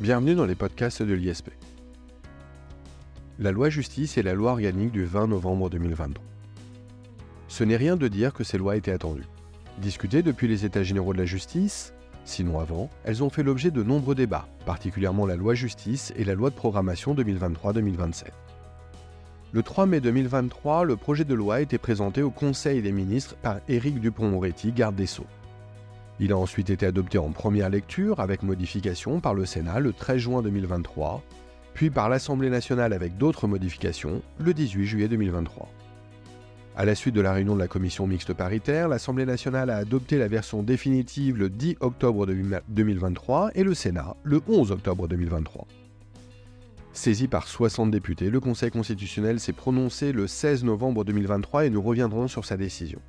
Bienvenue 0.00 0.36
dans 0.36 0.46
les 0.46 0.54
podcasts 0.54 1.02
de 1.02 1.12
l'ISP. 1.12 1.50
La 3.40 3.50
loi 3.50 3.68
justice 3.68 4.16
est 4.16 4.22
la 4.22 4.32
loi 4.32 4.52
organique 4.52 4.92
du 4.92 5.04
20 5.04 5.26
novembre 5.26 5.70
2023. 5.70 6.24
Ce 7.48 7.64
n'est 7.64 7.76
rien 7.76 7.96
de 7.96 8.06
dire 8.06 8.32
que 8.32 8.44
ces 8.44 8.58
lois 8.58 8.76
étaient 8.76 8.92
attendues. 8.92 9.26
Discutées 9.78 10.22
depuis 10.22 10.46
les 10.46 10.64
États 10.64 10.84
généraux 10.84 11.14
de 11.14 11.18
la 11.18 11.24
justice, 11.24 11.94
sinon 12.24 12.60
avant, 12.60 12.90
elles 13.02 13.24
ont 13.24 13.28
fait 13.28 13.42
l'objet 13.42 13.72
de 13.72 13.82
nombreux 13.82 14.14
débats, 14.14 14.46
particulièrement 14.66 15.26
la 15.26 15.34
loi 15.34 15.54
justice 15.54 16.12
et 16.14 16.22
la 16.22 16.34
loi 16.34 16.50
de 16.50 16.54
programmation 16.54 17.12
2023-2027. 17.16 18.26
Le 19.50 19.62
3 19.64 19.86
mai 19.86 20.00
2023, 20.00 20.84
le 20.84 20.94
projet 20.94 21.24
de 21.24 21.34
loi 21.34 21.56
a 21.56 21.60
été 21.60 21.76
présenté 21.76 22.22
au 22.22 22.30
Conseil 22.30 22.82
des 22.82 22.92
ministres 22.92 23.34
par 23.42 23.58
Éric 23.68 23.98
Dupont-Moretti, 23.98 24.70
garde 24.70 24.94
des 24.94 25.06
Sceaux. 25.06 25.26
Il 26.20 26.32
a 26.32 26.36
ensuite 26.36 26.70
été 26.70 26.84
adopté 26.84 27.18
en 27.18 27.30
première 27.30 27.70
lecture 27.70 28.18
avec 28.18 28.42
modification 28.42 29.20
par 29.20 29.34
le 29.34 29.46
Sénat 29.46 29.78
le 29.78 29.92
13 29.92 30.16
juin 30.18 30.42
2023, 30.42 31.22
puis 31.74 31.90
par 31.90 32.08
l'Assemblée 32.08 32.50
nationale 32.50 32.92
avec 32.92 33.16
d'autres 33.16 33.46
modifications 33.46 34.20
le 34.40 34.52
18 34.52 34.84
juillet 34.84 35.08
2023. 35.08 35.68
À 36.76 36.84
la 36.84 36.94
suite 36.94 37.14
de 37.14 37.20
la 37.20 37.32
réunion 37.32 37.54
de 37.54 37.60
la 37.60 37.68
commission 37.68 38.06
mixte 38.06 38.32
paritaire, 38.34 38.88
l'Assemblée 38.88 39.26
nationale 39.26 39.70
a 39.70 39.76
adopté 39.76 40.18
la 40.18 40.28
version 40.28 40.62
définitive 40.62 41.36
le 41.36 41.50
10 41.50 41.76
octobre 41.80 42.26
2023 42.26 43.50
et 43.54 43.64
le 43.64 43.74
Sénat 43.74 44.16
le 44.24 44.40
11 44.48 44.72
octobre 44.72 45.08
2023. 45.08 45.66
Saisi 46.92 47.28
par 47.28 47.46
60 47.46 47.92
députés, 47.92 48.28
le 48.28 48.40
Conseil 48.40 48.70
constitutionnel 48.72 49.38
s'est 49.38 49.52
prononcé 49.52 50.10
le 50.10 50.26
16 50.26 50.64
novembre 50.64 51.04
2023 51.04 51.66
et 51.66 51.70
nous 51.70 51.82
reviendrons 51.82 52.26
sur 52.26 52.44
sa 52.44 52.56
décision. 52.56 53.00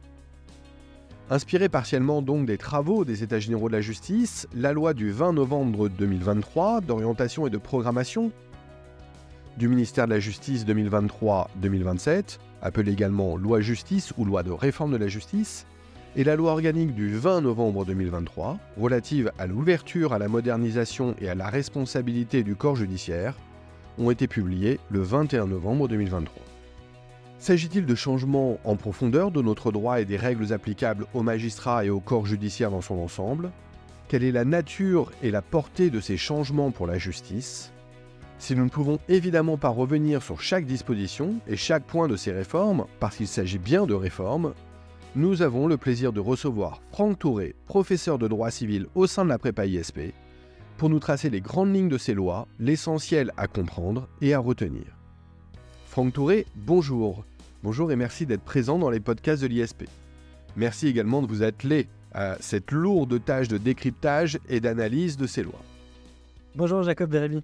Inspiré 1.31 1.69
partiellement 1.69 2.23
donc 2.23 2.47
des 2.47 2.58
travaux 2.58 3.05
des 3.05 3.22
États 3.22 3.39
généraux 3.39 3.67
de 3.67 3.73
la 3.73 3.81
justice, 3.81 4.47
la 4.55 4.73
loi 4.73 4.95
du 4.95 5.11
20 5.11 5.33
novembre 5.33 5.88
2023 5.88 6.81
d'orientation 6.81 7.45
et 7.45 7.52
de 7.52 7.59
programmation 7.59 8.31
du 9.55 9.67
ministère 9.67 10.07
de 10.07 10.13
la 10.13 10.19
Justice 10.19 10.66
2023-2027, 10.66 12.39
appelée 12.63 12.94
également 12.94 13.38
loi 13.38 13.61
justice 13.61 14.11
ou 14.17 14.25
loi 14.25 14.41
de 14.41 14.50
réforme 14.50 14.91
de 14.91 14.97
la 14.97 15.07
justice, 15.07 15.67
et 16.16 16.23
la 16.23 16.35
loi 16.35 16.52
organique 16.52 16.95
du 16.95 17.13
20 17.13 17.41
novembre 17.41 17.85
2023 17.85 18.57
relative 18.81 19.31
à 19.38 19.45
l'ouverture, 19.45 20.13
à 20.13 20.17
la 20.17 20.30
modernisation 20.30 21.13
et 21.22 21.30
à 21.30 21.35
la 21.35 21.47
responsabilité 21.50 22.41
du 22.41 22.55
corps 22.55 22.75
judiciaire 22.75 23.35
ont 24.00 24.09
été 24.09 24.27
publiées 24.27 24.80
le 24.89 25.02
21 25.02 25.45
novembre 25.45 25.88
2023. 25.88 26.48
S'agit-il 27.40 27.86
de 27.86 27.95
changements 27.95 28.59
en 28.66 28.76
profondeur 28.76 29.32
de 29.32 29.42
notre 29.42 29.72
droit 29.72 30.02
et 30.02 30.06
des 30.06 30.18
règles 30.18 30.52
applicables 30.52 31.06
aux 31.14 31.23
magistrats 31.23 31.86
et 31.86 31.90
au 31.90 32.02
corps 32.02 32.26
judiciaire 32.26 32.70
dans 32.70 32.81
son 32.81 33.00
ensemble? 33.00 33.52
Quelle 34.09 34.26
est 34.26 34.34
la 34.34 34.44
nature 34.44 35.09
et 35.23 35.31
la 35.31 35.42
portée 35.42 35.90
de 35.90 36.02
ces 36.02 36.18
changements 36.18 36.72
pour 36.72 36.86
la 36.86 36.98
justice? 36.98 37.72
Si 38.40 38.56
nous 38.56 38.66
ne 38.66 38.70
pouvons 38.70 39.00
évidemment 39.08 39.58
pas 39.58 39.70
revenir 39.70 40.22
sur 40.22 40.42
chaque 40.42 40.66
disposition 40.66 41.36
et 41.48 41.56
chaque 41.56 41.86
point 41.86 42.09
de 42.09 42.18
ces 42.18 42.34
réformes, 42.34 42.86
parce 43.00 43.16
qu'il 43.16 43.28
s'agit 43.28 43.58
bien 43.58 43.86
de 43.86 43.94
réformes, 43.94 44.53
nous 45.16 45.42
avons 45.42 45.68
le 45.68 45.78
plaisir 45.78 46.12
de 46.12 46.20
recevoir 46.20 46.81
Franck 46.92 47.20
Touré, 47.20 47.56
professeur 47.68 48.18
de 48.18 48.28
droit 48.28 48.52
civil 48.52 48.88
au 48.96 49.08
sein 49.08 49.24
de 49.24 49.30
la 49.30 49.38
prépa 49.40 49.66
ISP, 49.66 50.14
pour 50.78 50.90
nous 50.90 51.00
tracer 51.00 51.30
les 51.30 51.42
grandes 51.42 51.74
lignes 51.74 51.90
de 51.90 51.98
ces 51.98 52.14
lois, 52.14 52.50
l'essentiel 52.59 53.31
à 53.38 53.48
comprendre 53.48 54.09
et 54.22 54.34
à 54.34 54.40
retenir. 54.40 54.98
Franck 55.86 56.14
Touré, 56.14 56.46
bonjour. 56.56 57.26
Bonjour 57.62 57.92
et 57.92 57.98
merci 57.98 58.26
d'être 58.26 58.44
présent 58.44 58.80
dans 58.80 58.90
les 58.90 59.02
podcasts 59.02 59.42
de 59.42 59.48
l'ISP. 59.48 59.84
Merci 60.56 60.88
également 60.88 61.22
de 61.22 61.28
vous 61.28 61.44
atteler 61.44 61.88
à 62.14 62.38
cette 62.40 62.72
lourde 62.72 63.22
tâche 63.24 63.50
de 63.50 63.58
décryptage 63.58 64.40
et 64.48 64.62
d'analyse 64.62 65.18
de 65.18 65.28
ces 65.28 65.44
lois. 65.44 65.62
Bonjour 66.56 66.84
Jacob 66.84 67.09
Bérémy. 67.09 67.44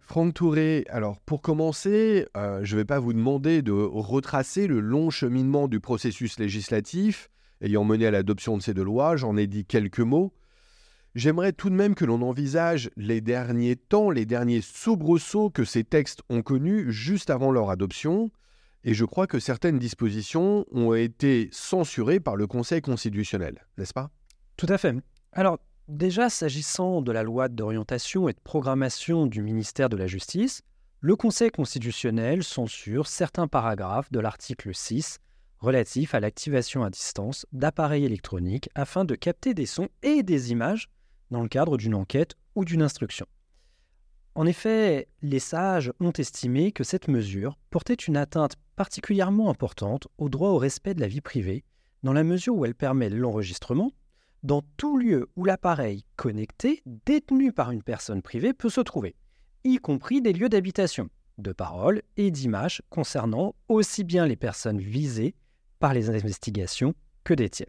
Franck 0.00 0.34
Touré, 0.34 0.84
alors 0.90 1.20
pour 1.20 1.40
commencer, 1.40 2.26
euh, 2.36 2.60
je 2.64 2.74
ne 2.74 2.80
vais 2.80 2.84
pas 2.84 2.98
vous 2.98 3.12
demander 3.12 3.62
de 3.62 3.72
retracer 3.72 4.66
le 4.66 4.80
long 4.80 5.10
cheminement 5.10 5.68
du 5.68 5.78
processus 5.78 6.38
législatif 6.40 7.30
ayant 7.60 7.84
mené 7.84 8.06
à 8.06 8.10
l'adoption 8.10 8.56
de 8.56 8.62
ces 8.62 8.74
deux 8.74 8.82
lois, 8.82 9.16
j'en 9.16 9.36
ai 9.36 9.46
dit 9.46 9.64
quelques 9.64 10.00
mots. 10.00 10.32
J'aimerais 11.14 11.52
tout 11.52 11.70
de 11.70 11.76
même 11.76 11.94
que 11.94 12.04
l'on 12.04 12.22
envisage 12.22 12.90
les 12.96 13.20
derniers 13.20 13.76
temps, 13.76 14.10
les 14.10 14.26
derniers 14.26 14.62
soubresauts 14.62 15.48
que 15.48 15.64
ces 15.64 15.84
textes 15.84 16.22
ont 16.28 16.42
connus 16.42 16.90
juste 16.90 17.30
avant 17.30 17.52
leur 17.52 17.70
adoption, 17.70 18.32
et 18.84 18.94
je 18.94 19.04
crois 19.04 19.26
que 19.26 19.38
certaines 19.38 19.78
dispositions 19.78 20.66
ont 20.70 20.94
été 20.94 21.48
censurées 21.52 22.20
par 22.20 22.36
le 22.36 22.46
Conseil 22.46 22.82
constitutionnel, 22.82 23.66
n'est-ce 23.78 23.94
pas? 23.94 24.10
Tout 24.56 24.66
à 24.68 24.78
fait. 24.78 24.94
Alors, 25.32 25.58
déjà, 25.88 26.28
s'agissant 26.30 27.02
de 27.02 27.10
la 27.10 27.22
loi 27.22 27.48
d'orientation 27.48 28.28
et 28.28 28.32
de 28.32 28.40
programmation 28.44 29.26
du 29.26 29.42
ministère 29.42 29.88
de 29.88 29.96
la 29.96 30.06
Justice, 30.06 30.62
le 31.00 31.16
Conseil 31.16 31.50
constitutionnel 31.50 32.44
censure 32.44 33.06
certains 33.06 33.48
paragraphes 33.48 34.12
de 34.12 34.20
l'article 34.20 34.74
6 34.74 35.18
relatif 35.58 36.14
à 36.14 36.20
l'activation 36.20 36.84
à 36.84 36.90
distance 36.90 37.46
d'appareils 37.52 38.04
électroniques 38.04 38.68
afin 38.74 39.04
de 39.04 39.14
capter 39.14 39.54
des 39.54 39.66
sons 39.66 39.88
et 40.02 40.22
des 40.22 40.52
images 40.52 40.90
dans 41.30 41.42
le 41.42 41.48
cadre 41.48 41.78
d'une 41.78 41.94
enquête 41.94 42.34
ou 42.54 42.64
d'une 42.64 42.82
instruction. 42.82 43.26
En 44.34 44.46
effet, 44.46 45.08
les 45.22 45.38
sages 45.38 45.92
ont 46.00 46.10
estimé 46.10 46.72
que 46.72 46.82
cette 46.82 47.08
mesure 47.08 47.56
portait 47.70 47.94
une 47.94 48.16
atteinte 48.16 48.56
particulièrement 48.74 49.48
importante 49.48 50.08
au 50.18 50.28
droit 50.28 50.50
au 50.50 50.58
respect 50.58 50.94
de 50.94 51.00
la 51.00 51.06
vie 51.06 51.20
privée, 51.20 51.64
dans 52.02 52.12
la 52.12 52.24
mesure 52.24 52.56
où 52.56 52.64
elle 52.64 52.74
permet 52.74 53.10
l'enregistrement 53.10 53.92
dans 54.42 54.62
tout 54.76 54.98
lieu 54.98 55.30
où 55.36 55.44
l'appareil 55.44 56.04
connecté 56.16 56.82
détenu 57.06 57.52
par 57.52 57.70
une 57.70 57.82
personne 57.82 58.22
privée 58.22 58.52
peut 58.52 58.68
se 58.68 58.80
trouver, 58.80 59.14
y 59.62 59.76
compris 59.78 60.20
des 60.20 60.32
lieux 60.32 60.48
d'habitation, 60.48 61.08
de 61.38 61.52
paroles 61.52 62.02
et 62.16 62.30
d'images 62.30 62.82
concernant 62.90 63.54
aussi 63.68 64.04
bien 64.04 64.26
les 64.26 64.36
personnes 64.36 64.80
visées 64.80 65.34
par 65.78 65.94
les 65.94 66.10
investigations 66.10 66.94
que 67.22 67.34
des 67.34 67.48
tiers. 67.48 67.68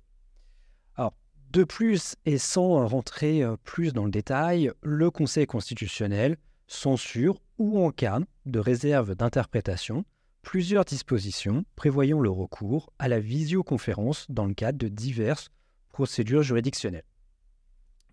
De 1.55 1.63
plus, 1.63 2.15
et 2.25 2.37
sans 2.37 2.85
rentrer 2.85 3.41
euh, 3.41 3.55
plus 3.63 3.93
dans 3.93 4.03
le 4.03 4.11
détail, 4.11 4.71
le 4.81 5.09
Conseil 5.09 5.45
constitutionnel 5.45 6.35
censure 6.67 7.41
ou 7.57 7.79
encadre 7.85 8.25
de 8.45 8.59
réserve 8.59 9.15
d'interprétation 9.15 10.05
plusieurs 10.41 10.85
dispositions 10.85 11.65
prévoyant 11.75 12.19
le 12.19 12.29
recours 12.29 12.93
à 12.99 13.07
la 13.07 13.19
visioconférence 13.19 14.27
dans 14.29 14.45
le 14.45 14.53
cadre 14.53 14.77
de 14.77 14.87
diverses 14.87 15.49
procédures 15.89 16.43
juridictionnelles. 16.43 17.05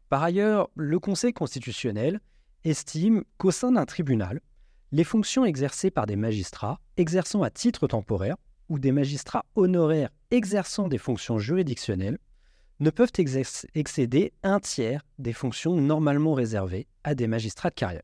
Par 0.08 0.22
ailleurs, 0.22 0.68
le 0.74 0.98
Conseil 0.98 1.32
constitutionnel 1.32 2.20
estime 2.64 3.24
qu'au 3.38 3.50
sein 3.50 3.72
d'un 3.72 3.86
tribunal, 3.86 4.40
les 4.92 5.04
fonctions 5.04 5.44
exercées 5.44 5.90
par 5.90 6.06
des 6.06 6.16
magistrats 6.16 6.80
exerçant 6.96 7.42
à 7.42 7.50
titre 7.50 7.86
temporaire 7.86 8.36
ou 8.68 8.78
des 8.78 8.92
magistrats 8.92 9.44
honoraires 9.54 10.10
exerçant 10.30 10.88
des 10.88 10.98
fonctions 10.98 11.38
juridictionnelles 11.38 12.18
ne 12.80 12.90
peuvent 12.90 13.12
excéder 13.74 14.32
un 14.42 14.60
tiers 14.60 15.04
des 15.18 15.32
fonctions 15.32 15.76
normalement 15.76 16.34
réservées 16.34 16.86
à 17.04 17.14
des 17.14 17.26
magistrats 17.26 17.70
de 17.70 17.74
carrière. 17.74 18.02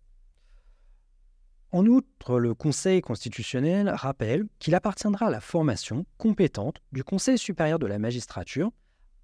En 1.71 1.87
outre, 1.87 2.39
le 2.39 2.55
Conseil 2.55 3.01
constitutionnel 3.01 3.91
rappelle 3.91 4.47
qu'il 4.59 4.75
appartiendra 4.75 5.27
à 5.27 5.31
la 5.31 5.41
formation 5.41 6.07
compétente 6.17 6.81
du 6.93 7.05
Conseil 7.05 7.37
supérieur 7.37 7.79
de 7.79 7.87
la 7.87 7.99
magistrature, 7.99 8.71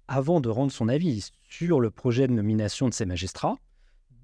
avant 0.07 0.39
de 0.39 0.49
rendre 0.49 0.71
son 0.71 0.87
avis 0.87 1.31
sur 1.49 1.79
le 1.79 1.89
projet 1.89 2.27
de 2.27 2.33
nomination 2.33 2.87
de 2.87 2.93
ces 2.93 3.05
magistrats, 3.05 3.55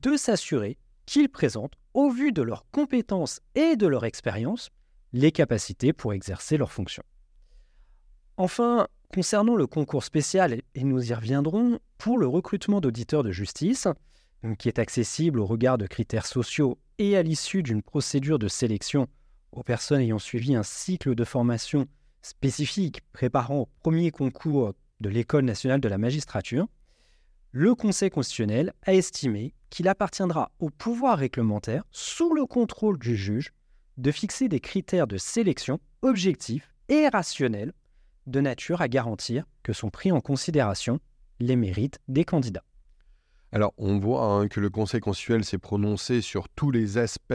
de 0.01 0.15
s'assurer 0.17 0.77
qu'ils 1.05 1.29
présentent, 1.29 1.73
au 1.93 2.09
vu 2.09 2.31
de 2.31 2.41
leurs 2.41 2.69
compétences 2.71 3.41
et 3.55 3.75
de 3.75 3.87
leur 3.87 4.05
expérience, 4.05 4.69
les 5.13 5.31
capacités 5.31 5.91
pour 5.91 6.13
exercer 6.13 6.57
leurs 6.57 6.71
fonctions. 6.71 7.03
Enfin, 8.37 8.87
Concernant 9.13 9.57
le 9.57 9.67
concours 9.67 10.05
spécial, 10.05 10.61
et 10.73 10.83
nous 10.85 11.11
y 11.11 11.13
reviendrons, 11.13 11.79
pour 11.97 12.17
le 12.17 12.27
recrutement 12.27 12.79
d'auditeurs 12.79 13.23
de 13.23 13.31
justice, 13.31 13.89
qui 14.57 14.69
est 14.69 14.79
accessible 14.79 15.41
au 15.41 15.45
regard 15.45 15.77
de 15.77 15.85
critères 15.85 16.25
sociaux 16.25 16.77
et 17.01 17.17
à 17.17 17.23
l'issue 17.23 17.63
d'une 17.63 17.81
procédure 17.81 18.37
de 18.37 18.47
sélection 18.47 19.07
aux 19.51 19.63
personnes 19.63 20.01
ayant 20.01 20.19
suivi 20.19 20.53
un 20.53 20.61
cycle 20.61 21.15
de 21.15 21.23
formation 21.23 21.87
spécifique 22.21 23.01
préparant 23.11 23.61
au 23.61 23.69
premier 23.81 24.11
concours 24.11 24.75
de 24.99 25.09
l'École 25.09 25.45
nationale 25.45 25.81
de 25.81 25.87
la 25.87 25.97
magistrature, 25.97 26.67
le 27.49 27.73
Conseil 27.73 28.11
constitutionnel 28.11 28.73
a 28.83 28.93
estimé 28.93 29.55
qu'il 29.71 29.87
appartiendra 29.87 30.51
au 30.59 30.69
pouvoir 30.69 31.17
réglementaire, 31.17 31.83
sous 31.89 32.35
le 32.35 32.45
contrôle 32.45 32.99
du 32.99 33.15
juge, 33.15 33.51
de 33.97 34.11
fixer 34.11 34.47
des 34.47 34.59
critères 34.59 35.07
de 35.07 35.17
sélection 35.17 35.79
objectifs 36.03 36.71
et 36.87 37.07
rationnels 37.07 37.73
de 38.27 38.41
nature 38.41 38.79
à 38.79 38.87
garantir 38.87 39.45
que 39.63 39.73
sont 39.73 39.89
pris 39.89 40.11
en 40.11 40.21
considération 40.21 40.99
les 41.39 41.55
mérites 41.55 41.97
des 42.07 42.25
candidats. 42.25 42.63
Alors, 43.51 43.73
on 43.77 43.99
voit 43.99 44.25
hein, 44.25 44.47
que 44.47 44.59
le 44.59 44.69
Conseil 44.69 45.01
constitutionnel 45.01 45.43
s'est 45.43 45.57
prononcé 45.57 46.21
sur 46.21 46.47
tous 46.49 46.71
les 46.71 46.97
aspects 46.97 47.33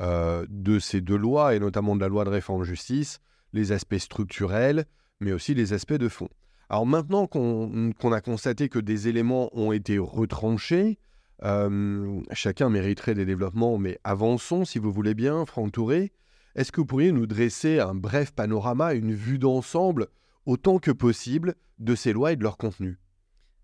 euh, 0.00 0.46
de 0.48 0.78
ces 0.78 1.00
deux 1.00 1.16
lois, 1.16 1.54
et 1.54 1.60
notamment 1.60 1.96
de 1.96 2.00
la 2.00 2.08
loi 2.08 2.24
de 2.24 2.30
réforme 2.30 2.60
de 2.60 2.66
justice, 2.66 3.20
les 3.52 3.72
aspects 3.72 3.98
structurels, 3.98 4.86
mais 5.20 5.32
aussi 5.32 5.54
les 5.54 5.72
aspects 5.72 5.92
de 5.92 6.08
fond. 6.08 6.28
Alors 6.68 6.86
maintenant 6.86 7.26
qu'on 7.26 8.12
a 8.12 8.20
constaté 8.20 8.68
que 8.68 8.78
des 8.78 9.08
éléments 9.08 9.50
ont 9.56 9.72
été 9.72 9.98
retranchés, 9.98 10.98
Euh, 11.42 12.22
chacun 12.32 12.70
mériterait 12.70 13.14
des 13.14 13.26
développements, 13.26 13.76
mais 13.76 13.98
avançons 14.04 14.64
si 14.64 14.78
vous 14.78 14.92
voulez 14.92 15.14
bien, 15.14 15.44
Franck 15.44 15.72
Touré. 15.72 16.12
Est-ce 16.54 16.70
que 16.70 16.80
vous 16.80 16.86
pourriez 16.86 17.10
nous 17.12 17.26
dresser 17.26 17.80
un 17.80 17.94
bref 17.94 18.30
panorama, 18.30 18.94
une 18.94 19.12
vue 19.12 19.38
d'ensemble, 19.38 20.06
autant 20.46 20.78
que 20.78 20.92
possible, 20.92 21.56
de 21.80 21.96
ces 21.96 22.12
lois 22.12 22.32
et 22.32 22.36
de 22.36 22.44
leur 22.44 22.56
contenu 22.56 22.98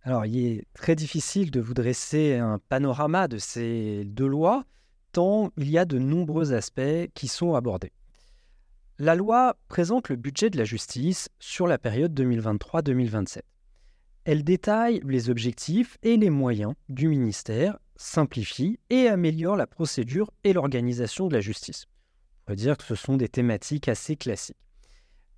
Alors, 0.02 0.24
il 0.24 0.38
est 0.38 0.64
très 0.72 0.96
difficile 0.96 1.50
de 1.50 1.60
vous 1.60 1.74
dresser 1.74 2.36
un 2.36 2.58
panorama 2.58 3.28
de 3.28 3.36
ces 3.36 4.04
deux 4.06 4.26
lois, 4.26 4.64
tant 5.12 5.50
il 5.58 5.70
y 5.70 5.76
a 5.76 5.84
de 5.84 5.98
nombreux 5.98 6.52
aspects 6.54 7.08
qui 7.14 7.28
sont 7.28 7.54
abordés. 7.54 7.92
La 8.98 9.14
loi 9.14 9.56
présente 9.68 10.08
le 10.08 10.16
budget 10.16 10.50
de 10.50 10.58
la 10.58 10.64
justice 10.64 11.28
sur 11.38 11.66
la 11.66 11.78
période 11.78 12.18
2023-2027. 12.18 13.40
Elle 14.24 14.44
détaille 14.44 15.00
les 15.04 15.30
objectifs 15.30 15.98
et 16.02 16.16
les 16.16 16.30
moyens 16.30 16.74
du 16.88 17.08
ministère, 17.08 17.78
simplifie 17.96 18.78
et 18.90 19.08
améliore 19.08 19.56
la 19.56 19.66
procédure 19.66 20.30
et 20.44 20.52
l'organisation 20.52 21.28
de 21.28 21.34
la 21.34 21.40
justice. 21.40 21.86
On 22.42 22.52
peut 22.52 22.56
dire 22.56 22.76
que 22.76 22.84
ce 22.84 22.94
sont 22.94 23.16
des 23.16 23.28
thématiques 23.28 23.88
assez 23.88 24.16
classiques. 24.16 24.56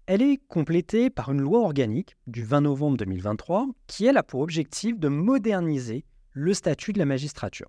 Elle 0.07 0.23
est 0.23 0.39
complétée 0.49 1.11
par 1.11 1.31
une 1.31 1.41
loi 1.41 1.61
organique 1.61 2.17
du 2.27 2.43
20 2.43 2.63
novembre 2.63 2.97
2023 2.97 3.69
qui 3.87 4.07
elle 4.07 4.17
a 4.17 4.25
pour 4.25 4.41
objectif 4.41 4.99
de 4.99 5.09
moderniser 5.09 6.05
le 6.33 6.55
statut 6.55 6.93
de 6.93 6.99
la 6.99 7.05
magistrature. 7.05 7.69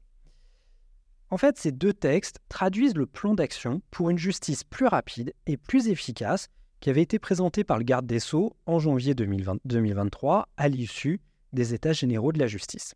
En 1.30 1.38
fait, 1.38 1.58
ces 1.58 1.72
deux 1.72 1.94
textes 1.94 2.40
traduisent 2.50 2.96
le 2.96 3.06
plan 3.06 3.36
d'action 3.36 3.82
pour 3.92 4.10
une 4.10 4.18
justice 4.18 4.64
plus 4.64 4.88
rapide 4.88 5.34
et 5.46 5.58
plus 5.58 5.90
efficace 5.90 6.48
qui 6.80 6.90
avait 6.90 7.02
été 7.02 7.20
présenté 7.20 7.64
par 7.64 7.78
le 7.78 7.84
garde 7.84 8.06
des 8.06 8.20
Sceaux 8.20 8.56
en 8.66 8.80
janvier 8.80 9.14
2023 9.16 10.50
à 10.58 10.68
l'issue 10.68 11.22
des 11.54 11.74
États 11.74 11.94
généraux 11.94 12.32
de 12.32 12.40
la 12.40 12.48
justice. 12.48 12.96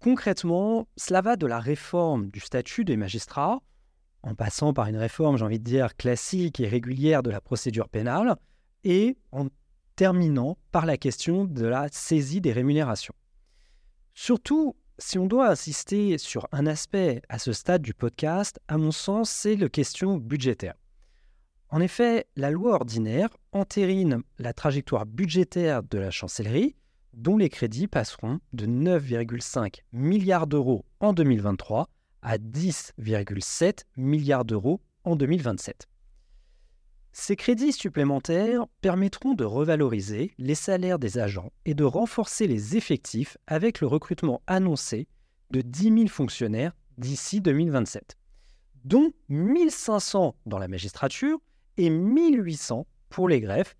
Concrètement, 0.00 0.88
cela 0.96 1.22
va 1.22 1.36
de 1.36 1.46
la 1.46 1.58
réforme 1.58 2.30
du 2.30 2.40
statut 2.40 2.84
des 2.84 2.96
magistrats, 2.96 3.60
en 4.22 4.34
passant 4.34 4.72
par 4.72 4.86
une 4.86 4.96
réforme, 4.96 5.36
j'ai 5.36 5.44
envie 5.44 5.58
de 5.58 5.64
dire, 5.64 5.96
classique 5.96 6.60
et 6.60 6.68
régulière 6.68 7.22
de 7.22 7.30
la 7.30 7.40
procédure 7.40 7.88
pénale, 7.88 8.36
et 8.84 9.16
en 9.32 9.48
terminant 9.96 10.58
par 10.70 10.86
la 10.86 10.96
question 10.96 11.44
de 11.44 11.66
la 11.66 11.88
saisie 11.90 12.40
des 12.40 12.52
rémunérations. 12.52 13.14
Surtout, 14.14 14.76
si 14.98 15.18
on 15.18 15.26
doit 15.26 15.48
insister 15.48 16.18
sur 16.18 16.48
un 16.52 16.66
aspect 16.66 17.22
à 17.28 17.38
ce 17.38 17.52
stade 17.52 17.82
du 17.82 17.94
podcast, 17.94 18.58
à 18.68 18.78
mon 18.78 18.90
sens, 18.90 19.30
c'est 19.30 19.56
la 19.56 19.68
question 19.68 20.16
budgétaire. 20.16 20.74
En 21.70 21.80
effet, 21.80 22.26
la 22.34 22.50
loi 22.50 22.74
ordinaire 22.74 23.28
entérine 23.52 24.22
la 24.38 24.52
trajectoire 24.52 25.06
budgétaire 25.06 25.82
de 25.82 25.98
la 25.98 26.10
chancellerie, 26.10 26.74
dont 27.12 27.36
les 27.36 27.48
crédits 27.48 27.88
passeront 27.88 28.40
de 28.52 28.66
9,5 28.66 29.82
milliards 29.92 30.46
d'euros 30.46 30.84
en 31.00 31.12
2023 31.12 31.88
à 32.22 32.38
10,7 32.38 33.84
milliards 33.96 34.44
d'euros 34.44 34.80
en 35.04 35.16
2027. 35.16 35.88
Ces 37.12 37.36
crédits 37.36 37.72
supplémentaires 37.72 38.66
permettront 38.80 39.34
de 39.34 39.44
revaloriser 39.44 40.32
les 40.38 40.54
salaires 40.54 40.98
des 40.98 41.18
agents 41.18 41.50
et 41.64 41.74
de 41.74 41.84
renforcer 41.84 42.46
les 42.46 42.76
effectifs 42.76 43.36
avec 43.46 43.80
le 43.80 43.86
recrutement 43.86 44.42
annoncé 44.46 45.08
de 45.50 45.60
10 45.60 45.82
000 45.94 46.06
fonctionnaires 46.08 46.72
d'ici 46.98 47.40
2027, 47.40 48.16
dont 48.84 49.10
1500 49.28 50.36
dans 50.46 50.58
la 50.58 50.68
magistrature 50.68 51.38
et 51.76 51.90
1800 51.90 52.86
pour 53.08 53.28
les 53.28 53.40
greffes, 53.40 53.76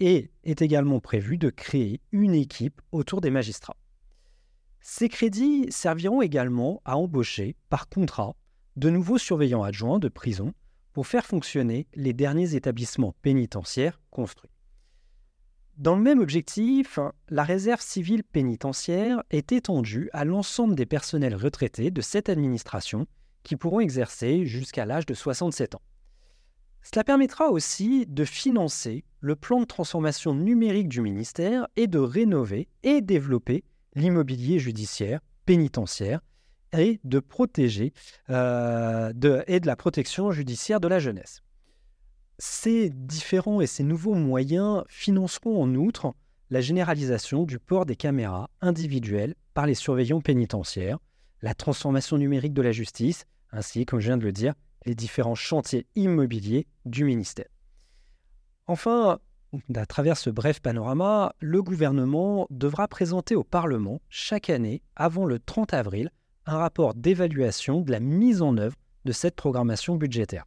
et 0.00 0.30
est 0.44 0.62
également 0.62 1.00
prévu 1.00 1.38
de 1.38 1.50
créer 1.50 2.00
une 2.12 2.34
équipe 2.34 2.80
autour 2.92 3.20
des 3.20 3.30
magistrats. 3.30 3.76
Ces 4.90 5.10
crédits 5.10 5.66
serviront 5.68 6.22
également 6.22 6.80
à 6.86 6.96
embaucher, 6.96 7.56
par 7.68 7.90
contrat, 7.90 8.34
de 8.76 8.88
nouveaux 8.88 9.18
surveillants 9.18 9.62
adjoints 9.62 9.98
de 9.98 10.08
prison 10.08 10.54
pour 10.94 11.06
faire 11.06 11.26
fonctionner 11.26 11.86
les 11.94 12.14
derniers 12.14 12.54
établissements 12.54 13.14
pénitentiaires 13.20 14.00
construits. 14.10 14.50
Dans 15.76 15.94
le 15.94 16.00
même 16.00 16.20
objectif, 16.20 16.98
la 17.28 17.44
réserve 17.44 17.82
civile 17.82 18.24
pénitentiaire 18.24 19.22
est 19.28 19.52
étendue 19.52 20.08
à 20.14 20.24
l'ensemble 20.24 20.74
des 20.74 20.86
personnels 20.86 21.36
retraités 21.36 21.90
de 21.90 22.00
cette 22.00 22.30
administration 22.30 23.06
qui 23.42 23.56
pourront 23.56 23.80
exercer 23.80 24.46
jusqu'à 24.46 24.86
l'âge 24.86 25.04
de 25.04 25.12
67 25.12 25.74
ans. 25.74 25.82
Cela 26.80 27.04
permettra 27.04 27.50
aussi 27.50 28.06
de 28.06 28.24
financer 28.24 29.04
le 29.20 29.36
plan 29.36 29.60
de 29.60 29.66
transformation 29.66 30.34
numérique 30.34 30.88
du 30.88 31.02
ministère 31.02 31.68
et 31.76 31.88
de 31.88 31.98
rénover 31.98 32.68
et 32.84 33.02
développer 33.02 33.64
l'immobilier 33.94 34.58
judiciaire, 34.58 35.20
pénitentiaire 35.46 36.20
et 36.72 37.00
de 37.04 37.18
protéger 37.18 37.92
euh, 38.30 39.12
et 39.46 39.60
de 39.60 39.66
la 39.66 39.76
protection 39.76 40.30
judiciaire 40.32 40.80
de 40.80 40.88
la 40.88 40.98
jeunesse. 40.98 41.42
Ces 42.38 42.90
différents 42.90 43.60
et 43.60 43.66
ces 43.66 43.82
nouveaux 43.82 44.14
moyens 44.14 44.84
financeront 44.88 45.62
en 45.62 45.74
outre 45.74 46.14
la 46.50 46.60
généralisation 46.60 47.44
du 47.44 47.58
port 47.58 47.84
des 47.84 47.96
caméras 47.96 48.48
individuelles 48.60 49.34
par 49.54 49.66
les 49.66 49.74
surveillants 49.74 50.20
pénitentiaires, 50.20 50.98
la 51.42 51.54
transformation 51.54 52.16
numérique 52.16 52.54
de 52.54 52.62
la 52.62 52.72
justice, 52.72 53.24
ainsi, 53.50 53.86
comme 53.86 54.00
je 54.00 54.06
viens 54.06 54.16
de 54.16 54.24
le 54.24 54.32
dire, 54.32 54.54
les 54.86 54.94
différents 54.94 55.34
chantiers 55.34 55.86
immobiliers 55.96 56.66
du 56.84 57.04
ministère. 57.04 57.48
Enfin, 58.66 59.18
à 59.74 59.86
travers 59.86 60.16
ce 60.16 60.30
bref 60.30 60.60
panorama, 60.60 61.32
le 61.40 61.62
gouvernement 61.62 62.46
devra 62.50 62.88
présenter 62.88 63.34
au 63.34 63.44
Parlement 63.44 64.00
chaque 64.08 64.50
année, 64.50 64.82
avant 64.96 65.24
le 65.24 65.38
30 65.38 65.74
avril, 65.74 66.10
un 66.46 66.58
rapport 66.58 66.94
d'évaluation 66.94 67.80
de 67.80 67.90
la 67.90 68.00
mise 68.00 68.42
en 68.42 68.56
œuvre 68.56 68.76
de 69.04 69.12
cette 69.12 69.36
programmation 69.36 69.96
budgétaire. 69.96 70.44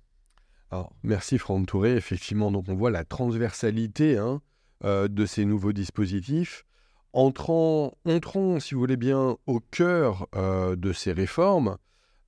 Alors, 0.72 0.94
merci 1.04 1.38
Franck 1.38 1.68
Touré. 1.68 1.96
Effectivement, 1.96 2.52
donc 2.52 2.66
on 2.70 2.76
voit 2.76 2.92
la 2.92 3.04
transversalité 3.04 4.18
hein, 4.18 4.42
euh, 4.84 5.08
de 5.08 5.26
ces 5.26 5.46
nouveaux 5.46 5.74
dispositifs. 5.74 6.66
Entrant, 7.14 7.94
entrons, 8.06 8.60
si 8.60 8.74
vous 8.74 8.80
voulez 8.80 8.98
bien, 8.98 9.38
au 9.46 9.60
cœur 9.60 10.28
euh, 10.36 10.76
de 10.78 10.94
ces 10.94 11.12
réformes. 11.12 11.78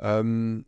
Euh, 0.01 0.61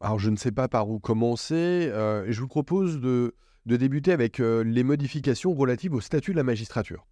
alors, 0.00 0.18
je 0.18 0.30
ne 0.30 0.36
sais 0.36 0.52
pas 0.52 0.68
par 0.68 0.88
où 0.88 1.00
commencer. 1.00 1.90
Euh, 1.90 2.26
je 2.28 2.40
vous 2.40 2.48
propose 2.48 3.00
de, 3.00 3.34
débuter 3.74 4.12
avec 4.12 4.38
euh, 4.38 4.62
les 4.62 4.84
modifications 4.84 5.52
relatives 5.52 5.94
au 5.94 6.00
statut 6.00 6.30
de 6.30 6.36
la 6.36 6.44
magistrature. 6.44 7.04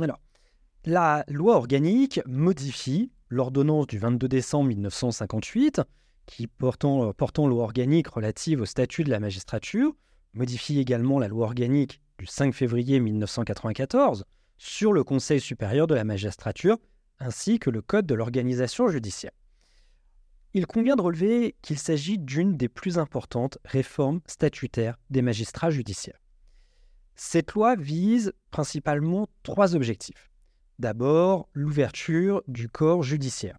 Alors, 0.00 0.20
la 0.84 1.24
loi 1.26 1.56
organique 1.56 2.20
modifie 2.26 3.10
l'ordonnance 3.28 3.88
du 3.88 3.98
22 3.98 4.28
décembre 4.28 4.68
1958, 4.68 5.82
qui 6.26 6.46
portant, 6.46 7.12
portant 7.12 7.48
loi 7.48 7.64
organique 7.64 8.08
relative 8.08 8.60
au 8.60 8.66
statut 8.66 9.02
de 9.02 9.10
la 9.10 9.18
magistrature, 9.18 9.94
modifie 10.34 10.78
également 10.78 11.18
la 11.18 11.28
loi 11.28 11.46
organique 11.46 12.00
du 12.18 12.26
5 12.26 12.54
février 12.54 13.00
1994 13.00 14.24
sur 14.56 14.92
le 14.92 15.04
Conseil 15.04 15.40
supérieur 15.40 15.86
de 15.86 15.94
la 15.94 16.04
magistrature, 16.04 16.78
ainsi 17.18 17.58
que 17.58 17.70
le 17.70 17.82
Code 17.82 18.06
de 18.06 18.14
l'organisation 18.14 18.88
judiciaire 18.88 19.32
il 20.54 20.66
convient 20.66 20.96
de 20.96 21.02
relever 21.02 21.56
qu'il 21.62 21.78
s'agit 21.78 22.18
d'une 22.18 22.56
des 22.56 22.68
plus 22.68 22.98
importantes 22.98 23.58
réformes 23.64 24.20
statutaires 24.26 24.98
des 25.10 25.22
magistrats 25.22 25.70
judiciaires. 25.70 26.20
Cette 27.14 27.52
loi 27.52 27.76
vise 27.76 28.32
principalement 28.50 29.28
trois 29.42 29.74
objectifs. 29.74 30.30
D'abord, 30.78 31.48
l'ouverture 31.52 32.42
du 32.46 32.68
corps 32.68 33.02
judiciaire. 33.02 33.58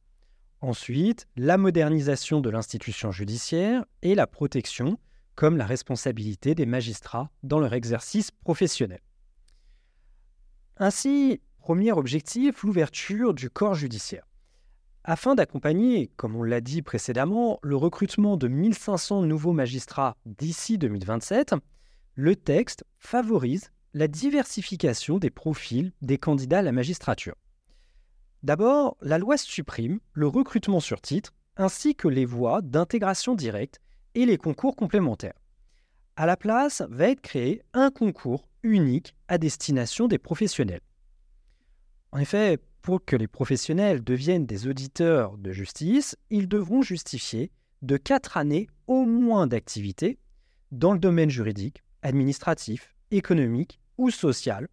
Ensuite, 0.62 1.28
la 1.36 1.58
modernisation 1.58 2.42
de 2.42 2.50
l'institution 2.50 3.12
judiciaire 3.12 3.86
et 4.02 4.16
la 4.16 4.28
protection, 4.28 4.98
comme 5.36 5.58
la 5.58 5.66
responsabilité 5.66 6.56
des 6.56 6.66
magistrats 6.66 7.32
dans 7.44 7.60
leur 7.60 7.74
exercice 7.74 8.32
professionnel. 8.32 9.02
Ainsi, 10.78 11.42
premier 11.58 11.92
objectif, 11.92 12.64
l'ouverture 12.64 13.34
du 13.34 13.50
corps 13.50 13.76
judiciaire. 13.76 14.29
Afin 15.04 15.34
d'accompagner, 15.34 16.12
comme 16.18 16.36
on 16.36 16.44
l'a 16.44 16.62
dit 16.62 16.82
précédemment, 16.82 17.60
le 17.64 17.76
recrutement 17.76 18.38
de 18.38 18.48
1500 18.48 19.24
nouveaux 19.24 19.54
magistrats 19.54 20.18
d'ici 20.26 20.78
2027, 20.78 21.56
le 22.16 22.36
texte 22.36 22.84
favorise 22.98 23.72
la 23.94 24.08
diversification 24.08 25.18
des 25.18 25.30
profils 25.30 25.94
des 26.02 26.18
candidats 26.18 26.60
à 26.60 26.64
la 26.64 26.72
magistrature. 26.72 27.36
D'abord, 28.44 28.98
la 29.02 29.18
loi 29.18 29.38
supprime 29.38 30.00
le 30.14 30.28
recrutement 30.28 30.80
sur 30.80 31.02
titre 31.02 31.34
ainsi 31.58 31.96
que 31.96 32.08
les 32.08 32.26
voies 32.26 32.62
d'intégration 32.62 33.36
directe 33.36 33.80
et 34.16 34.26
les 34.26 34.38
concours 34.38 34.76
complémentaires. 34.76 35.40
À 36.16 36.26
la 36.26 36.38
place 36.38 36.84
va 36.90 37.10
être 37.10 37.22
créé 37.22 37.62
un 37.74 37.90
concours 37.90 38.48
unique 38.64 39.16
à 39.28 39.38
destination 39.38 40.08
des 40.08 40.18
professionnels. 40.18 40.82
En 42.12 42.18
effet, 42.18 42.60
pour 42.82 43.04
que 43.04 43.16
les 43.16 43.28
professionnels 43.28 44.04
deviennent 44.04 44.46
des 44.46 44.68
auditeurs 44.68 45.38
de 45.38 45.52
justice, 45.52 46.18
ils 46.30 46.48
devront 46.48 46.82
justifier 46.82 47.52
de 47.82 47.98
quatre 47.98 48.38
années 48.38 48.68
au 48.88 49.06
moins 49.06 49.48
d'activité 49.48 50.18
dans 50.72 50.94
le 50.94 51.00
domaine 51.00 51.30
juridique, 51.30 51.84
administratif, 52.02 52.96
économique 53.12 53.80
ou 53.98 54.12
social, 54.12 54.68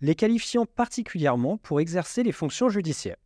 les 0.00 0.14
qualifiant 0.14 0.66
particulièrement 0.66 1.56
pour 1.58 1.80
exercer 1.80 2.22
les 2.22 2.32
fonctions 2.32 2.68
judiciaires. 2.68 3.16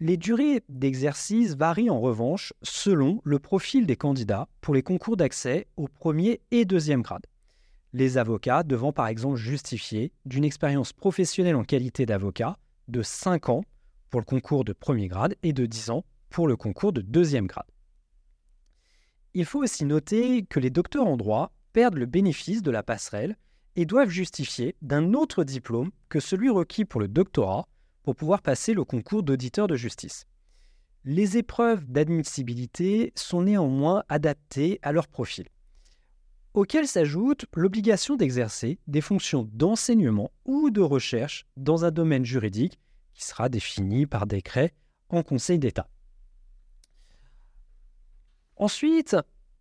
Les 0.00 0.16
durées 0.16 0.62
d'exercice 0.68 1.54
varient 1.54 1.90
en 1.90 2.00
revanche 2.00 2.52
selon 2.62 3.20
le 3.24 3.38
profil 3.38 3.86
des 3.86 3.96
candidats 3.96 4.48
pour 4.60 4.74
les 4.74 4.82
concours 4.82 5.16
d'accès 5.16 5.68
au 5.76 5.86
premier 5.86 6.40
et 6.50 6.64
deuxième 6.64 7.02
grade. 7.02 7.26
Les 7.92 8.18
avocats 8.18 8.62
devant 8.62 8.92
par 8.92 9.06
exemple 9.06 9.36
justifier 9.36 10.12
d'une 10.24 10.44
expérience 10.44 10.92
professionnelle 10.92 11.56
en 11.56 11.62
qualité 11.62 12.06
d'avocat 12.06 12.58
de 12.88 13.02
5 13.02 13.48
ans 13.48 13.64
pour 14.10 14.20
le 14.20 14.26
concours 14.26 14.64
de 14.64 14.72
premier 14.72 15.08
grade 15.08 15.36
et 15.42 15.52
de 15.52 15.66
10 15.66 15.90
ans 15.90 16.04
pour 16.30 16.48
le 16.48 16.56
concours 16.56 16.92
de 16.92 17.00
deuxième 17.00 17.46
grade. 17.46 17.70
Il 19.34 19.44
faut 19.44 19.62
aussi 19.62 19.84
noter 19.84 20.44
que 20.44 20.60
les 20.60 20.70
docteurs 20.70 21.06
en 21.06 21.16
droit 21.16 21.52
perdent 21.72 21.96
le 21.96 22.06
bénéfice 22.06 22.62
de 22.62 22.70
la 22.70 22.82
passerelle 22.82 23.36
et 23.76 23.86
doivent 23.86 24.10
justifier 24.10 24.76
d'un 24.82 25.14
autre 25.14 25.44
diplôme 25.44 25.90
que 26.08 26.20
celui 26.20 26.50
requis 26.50 26.84
pour 26.84 27.00
le 27.00 27.08
doctorat 27.08 27.66
pour 28.02 28.16
pouvoir 28.16 28.42
passer 28.42 28.74
le 28.74 28.84
concours 28.84 29.22
d'auditeur 29.22 29.66
de 29.66 29.76
justice. 29.76 30.26
Les 31.04 31.36
épreuves 31.36 31.84
d'admissibilité 31.86 33.12
sont 33.16 33.42
néanmoins 33.42 34.04
adaptées 34.08 34.78
à 34.82 34.92
leur 34.92 35.08
profil, 35.08 35.46
auquel 36.54 36.86
s'ajoute 36.86 37.46
l'obligation 37.54 38.16
d'exercer 38.16 38.78
des 38.86 39.00
fonctions 39.00 39.48
d'enseignement 39.52 40.30
ou 40.44 40.70
de 40.70 40.80
recherche 40.80 41.46
dans 41.56 41.84
un 41.84 41.90
domaine 41.90 42.24
juridique 42.24 42.78
qui 43.14 43.24
sera 43.24 43.48
défini 43.48 44.06
par 44.06 44.26
décret 44.26 44.74
en 45.08 45.22
Conseil 45.22 45.58
d'État. 45.58 45.88
Ensuite, 48.56 49.16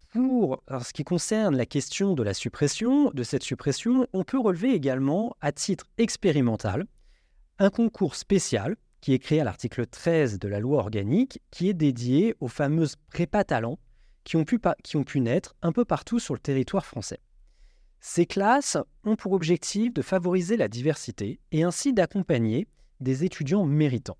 pour 0.10 0.62
ce 0.68 0.94
qui 0.94 1.04
concerne 1.04 1.56
la 1.56 1.66
question 1.66 2.14
de 2.14 2.24
la 2.24 2.34
suppression, 2.34 3.12
de 3.12 3.24
cette 3.24 3.44
suppression, 3.44 4.08
on 4.14 4.24
peut 4.24 4.40
relever 4.40 4.74
également, 4.74 5.36
à 5.40 5.52
titre 5.52 5.86
expérimental, 5.98 6.86
un 7.60 7.70
concours 7.70 8.16
spécial 8.16 8.76
qui 9.00 9.14
est 9.14 9.20
créé 9.20 9.40
à 9.40 9.44
l'article 9.44 9.88
13 9.88 10.38
de 10.38 10.48
la 10.48 10.60
loi 10.60 10.80
organique, 10.80 11.42
qui 11.50 11.70
est 11.70 11.74
dédié 11.74 12.36
aux 12.40 12.48
fameuses 12.48 12.98
prépa 13.08 13.44
talents 13.44 13.80
qui 14.24 14.38
ont, 14.38 14.46
pu 14.46 15.20
naître 15.20 15.56
un 15.62 15.72
peu 15.72 15.86
partout 15.86 16.20
sur 16.20 16.34
le 16.34 16.40
territoire 16.40 16.86
français. 16.86 17.20
Ces 18.00 18.26
classes 18.26 18.78
ont 19.04 19.16
pour 19.16 19.34
objectif 19.34 19.94
de 19.94 20.02
favoriser 20.02 20.58
la 20.58 20.68
diversité 20.68 21.40
et 21.52 21.64
ainsi 21.64 21.94
d'accompagner 21.94 22.68
des 23.00 23.24
étudiants 23.24 23.66
méritants. 23.66 24.18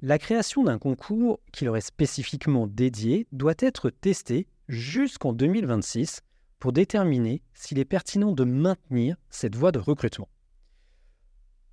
La 0.00 0.18
création 0.18 0.64
d'un 0.64 0.78
concours 0.78 1.40
qui 1.52 1.64
leur 1.64 1.76
est 1.76 1.80
spécifiquement 1.80 2.66
dédié 2.66 3.26
doit 3.32 3.54
être 3.58 3.90
testée 3.90 4.46
jusqu'en 4.68 5.32
2026 5.32 6.22
pour 6.58 6.72
déterminer 6.72 7.42
s'il 7.54 7.78
est 7.78 7.84
pertinent 7.84 8.32
de 8.32 8.44
maintenir 8.44 9.16
cette 9.30 9.56
voie 9.56 9.72
de 9.72 9.78
recrutement. 9.78 10.28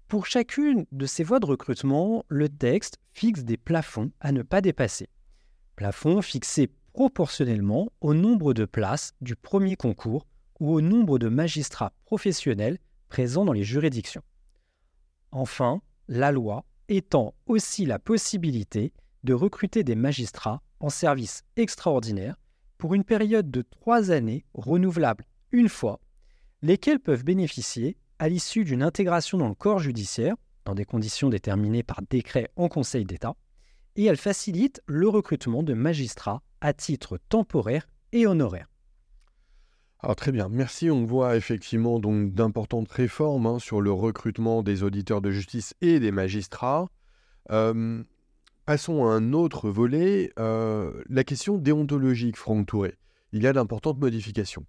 Pour 0.07 0.25
chacune 0.27 0.85
de 0.91 1.05
ces 1.05 1.23
voies 1.23 1.39
de 1.39 1.45
recrutement, 1.45 2.23
le 2.27 2.47
texte 2.47 2.99
fixe 3.13 3.43
des 3.43 3.57
plafonds 3.57 4.11
à 4.19 4.31
ne 4.31 4.43
pas 4.43 4.61
dépasser. 4.61 5.09
Plafonds 5.75 6.21
fixés 6.21 6.69
proportionnellement 6.93 7.89
au 8.01 8.13
nombre 8.13 8.53
de 8.53 8.65
places 8.65 9.13
du 9.21 9.35
premier 9.35 9.75
concours 9.75 10.25
ou 10.59 10.71
au 10.71 10.81
nombre 10.81 11.19
de 11.19 11.27
magistrats 11.27 11.93
professionnels 12.05 12.77
présents 13.09 13.45
dans 13.45 13.53
les 13.53 13.63
juridictions. 13.63 14.23
Enfin, 15.31 15.81
la 16.07 16.31
loi 16.31 16.65
étend 16.87 17.33
aussi 17.47 17.85
la 17.85 17.99
possibilité 17.99 18.93
de 19.23 19.33
recruter 19.33 19.83
des 19.83 19.95
magistrats 19.95 20.61
en 20.79 20.89
service 20.89 21.43
extraordinaire 21.55 22.35
pour 22.77 22.93
une 22.93 23.03
période 23.03 23.49
de 23.49 23.61
trois 23.61 24.11
années 24.11 24.45
renouvelable 24.53 25.25
une 25.51 25.69
fois, 25.69 25.99
lesquels 26.61 26.99
peuvent 26.99 27.23
bénéficier 27.23 27.97
à 28.19 28.29
l'issue 28.29 28.63
d'une 28.63 28.83
intégration 28.83 29.37
dans 29.37 29.47
le 29.47 29.55
corps 29.55 29.79
judiciaire, 29.79 30.35
dans 30.65 30.75
des 30.75 30.85
conditions 30.85 31.29
déterminées 31.29 31.83
par 31.83 32.01
décret 32.09 32.49
en 32.55 32.67
Conseil 32.67 33.05
d'État, 33.05 33.35
et 33.95 34.05
elle 34.05 34.17
facilite 34.17 34.81
le 34.85 35.07
recrutement 35.07 35.63
de 35.63 35.73
magistrats 35.73 36.41
à 36.63 36.73
titre 36.73 37.19
temporaire 37.29 37.87
et 38.13 38.25
honoraire. 38.25 38.67
Alors 39.99 40.15
très 40.15 40.31
bien, 40.31 40.49
merci. 40.49 40.89
On 40.89 41.05
voit 41.05 41.35
effectivement 41.35 41.99
donc 41.99 42.33
d'importantes 42.33 42.91
réformes 42.91 43.45
hein, 43.45 43.59
sur 43.59 43.81
le 43.81 43.91
recrutement 43.91 44.63
des 44.63 44.81
auditeurs 44.81 45.21
de 45.21 45.29
justice 45.29 45.75
et 45.81 45.99
des 45.99 46.11
magistrats. 46.11 46.87
Euh, 47.51 48.01
passons 48.65 49.05
à 49.05 49.11
un 49.11 49.33
autre 49.33 49.69
volet, 49.69 50.31
euh, 50.39 51.03
la 51.09 51.23
question 51.23 51.57
déontologique, 51.57 52.37
Franck 52.37 52.67
Touré. 52.67 52.95
Il 53.33 53.43
y 53.43 53.47
a 53.47 53.53
d'importantes 53.53 53.99
modifications. 53.99 54.65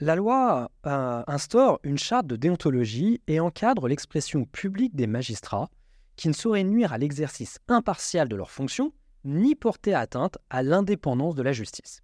La 0.00 0.16
loi 0.16 0.70
euh, 0.86 1.22
instaure 1.28 1.78
une 1.84 1.98
charte 1.98 2.26
de 2.26 2.34
déontologie 2.34 3.20
et 3.28 3.38
encadre 3.38 3.86
l'expression 3.86 4.44
publique 4.44 4.96
des 4.96 5.06
magistrats 5.06 5.68
qui 6.16 6.26
ne 6.26 6.32
saurait 6.32 6.64
nuire 6.64 6.92
à 6.92 6.98
l'exercice 6.98 7.58
impartial 7.68 8.28
de 8.28 8.34
leurs 8.34 8.50
fonctions 8.50 8.92
ni 9.24 9.54
porter 9.54 9.94
atteinte 9.94 10.38
à 10.50 10.62
l'indépendance 10.62 11.34
de 11.34 11.42
la 11.42 11.52
justice. 11.52 12.02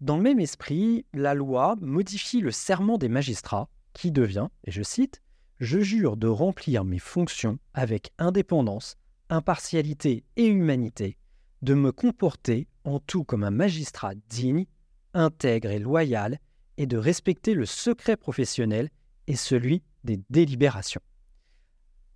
Dans 0.00 0.16
le 0.16 0.22
même 0.22 0.40
esprit, 0.40 1.04
la 1.12 1.34
loi 1.34 1.76
modifie 1.80 2.40
le 2.40 2.50
serment 2.50 2.96
des 2.96 3.08
magistrats 3.08 3.68
qui 3.92 4.10
devient, 4.10 4.48
et 4.64 4.70
je 4.70 4.82
cite, 4.82 5.20
Je 5.58 5.80
jure 5.80 6.16
de 6.16 6.26
remplir 6.26 6.84
mes 6.84 6.98
fonctions 6.98 7.58
avec 7.74 8.12
indépendance, 8.18 8.96
impartialité 9.28 10.24
et 10.36 10.46
humanité, 10.46 11.18
de 11.60 11.74
me 11.74 11.92
comporter 11.92 12.66
en 12.84 12.98
tout 12.98 13.24
comme 13.24 13.44
un 13.44 13.50
magistrat 13.50 14.14
digne, 14.30 14.64
intègre 15.12 15.70
et 15.70 15.78
loyal, 15.78 16.38
et 16.78 16.86
de 16.86 16.96
respecter 16.96 17.52
le 17.52 17.66
secret 17.66 18.16
professionnel 18.16 18.88
et 19.26 19.36
celui 19.36 19.82
des 20.02 20.18
délibérations. 20.30 21.02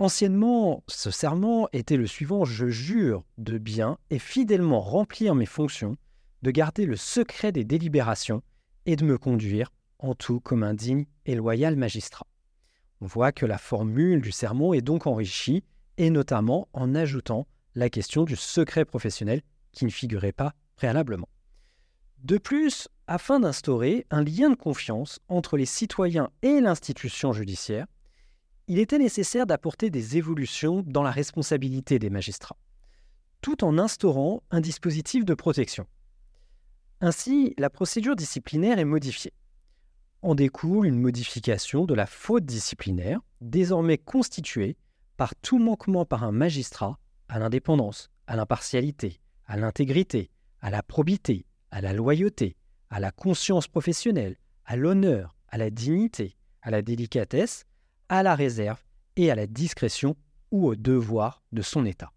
Anciennement, 0.05 0.85
ce 0.87 1.11
serment 1.11 1.67
était 1.73 1.97
le 1.97 2.07
suivant 2.07 2.45
Je 2.45 2.67
jure 2.67 3.25
de 3.39 3.57
bien 3.57 3.97
et 4.11 4.19
fidèlement 4.19 4.83
remplir 4.83 5.35
mes 5.35 5.47
fonctions, 5.47 5.97
de 6.43 6.51
garder 6.51 6.85
le 6.85 6.97
secret 6.97 7.53
des 7.53 7.65
délibérations 7.65 8.43
et 8.85 8.97
de 8.97 9.05
me 9.07 9.17
conduire 9.17 9.73
en 9.99 10.15
tout 10.15 10.41
comme 10.41 10.63
un 10.63 10.75
digne 10.75 11.07
et 11.25 11.35
loyal 11.35 11.77
magistrat. 11.77 12.27
On 13.01 13.07
voit 13.07 13.33
que 13.33 13.47
la 13.47 13.57
formule 13.57 14.21
du 14.21 14.31
serment 14.31 14.75
est 14.75 14.83
donc 14.83 15.07
enrichie, 15.07 15.65
et 15.97 16.11
notamment 16.11 16.69
en 16.75 16.95
ajoutant 16.95 17.47
la 17.75 17.89
question 17.89 18.25
du 18.25 18.37
secret 18.37 18.85
professionnel 18.85 19.41
qui 19.73 19.87
ne 19.87 19.91
figurait 19.91 20.33
pas 20.33 20.53
préalablement. 20.77 21.31
De 22.19 22.37
plus, 22.37 22.89
afin 23.07 23.41
d'instaurer 23.41 24.05
un 24.11 24.23
lien 24.23 24.51
de 24.51 24.55
confiance 24.55 25.19
entre 25.29 25.57
les 25.57 25.65
citoyens 25.65 26.29
et 26.43 26.61
l'institution 26.61 27.33
judiciaire, 27.33 27.87
il 28.67 28.79
était 28.79 28.99
nécessaire 28.99 29.47
d'apporter 29.47 29.91
des 29.91 30.17
évolutions 30.17 30.83
dans 30.87 31.03
la 31.03 31.11
responsabilité 31.11 31.99
des 31.99 32.11
magistrats, 32.11 32.57
tout 33.41 33.63
en 33.65 33.79
instaurant 33.79 34.43
un 34.51 34.61
dispositif 34.61 35.25
de 35.25 35.35
protection. 35.35 35.87
Ainsi, 37.01 37.55
la 37.59 37.69
procédure 37.69 38.17
disciplinaire 38.17 38.79
est 38.79 38.85
modifiée. 38.85 39.33
En 40.23 40.35
découle 40.35 40.87
une 40.87 40.99
modification 40.99 41.85
de 41.85 41.93
la 41.93 42.07
faute 42.07 42.47
disciplinaire, 42.47 43.21
désormais 43.43 43.99
constituée 43.99 44.77
par 45.19 45.35
tout 45.37 45.59
manquement 45.59 46.07
par 46.07 46.25
un 46.25 46.33
magistrat 46.33 46.99
à 47.29 47.39
l'indépendance, 47.39 48.11
à 48.27 48.37
l'impartialité, 48.37 49.21
à 49.47 49.59
l'intégrité, 49.59 50.31
à 50.63 50.71
la 50.71 50.83
probité, 50.83 51.45
à 51.71 51.83
la 51.83 51.93
loyauté, 51.93 52.57
à 52.89 53.01
la 53.01 53.11
conscience 53.11 53.69
professionnelle, 53.69 54.37
à 54.65 54.77
l'honneur, 54.77 55.37
à 55.49 55.59
la 55.59 55.69
dignité, 55.69 56.37
à 56.63 56.71
la 56.71 56.81
délicatesse, 56.81 57.67
à 58.09 58.23
la 58.23 58.35
réserve 58.35 58.83
et 59.17 59.31
à 59.31 59.35
la 59.35 59.47
discrétion 59.47 60.17
ou 60.51 60.67
au 60.67 60.75
devoir 60.75 61.43
de 61.53 61.63
son 61.63 61.85
État. 61.85 62.13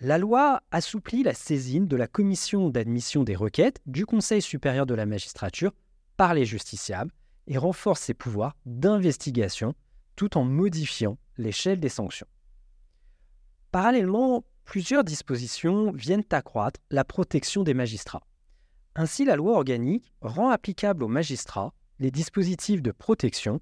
La 0.00 0.18
loi 0.18 0.62
assouplit 0.70 1.22
la 1.22 1.34
saisine 1.34 1.86
de 1.86 1.96
la 1.96 2.06
commission 2.06 2.68
d'admission 2.68 3.22
des 3.24 3.36
requêtes 3.36 3.80
du 3.86 4.06
Conseil 4.06 4.42
supérieur 4.42 4.86
de 4.86 4.94
la 4.94 5.06
magistrature 5.06 5.72
par 6.16 6.34
les 6.34 6.44
justiciables 6.44 7.12
et 7.46 7.58
renforce 7.58 8.00
ses 8.00 8.14
pouvoirs 8.14 8.56
d'investigation 8.66 9.74
tout 10.16 10.36
en 10.36 10.44
modifiant 10.44 11.18
l'échelle 11.36 11.80
des 11.80 11.88
sanctions. 11.88 12.26
Parallèlement, 13.70 14.44
plusieurs 14.64 15.04
dispositions 15.04 15.92
viennent 15.92 16.24
accroître 16.30 16.80
la 16.90 17.04
protection 17.04 17.62
des 17.62 17.74
magistrats. 17.74 18.26
Ainsi, 18.94 19.24
la 19.24 19.36
loi 19.36 19.56
organique 19.56 20.12
rend 20.20 20.50
applicable 20.50 21.02
aux 21.02 21.08
magistrats 21.08 21.74
les 21.98 22.10
dispositifs 22.10 22.82
de 22.82 22.92
protection 22.92 23.60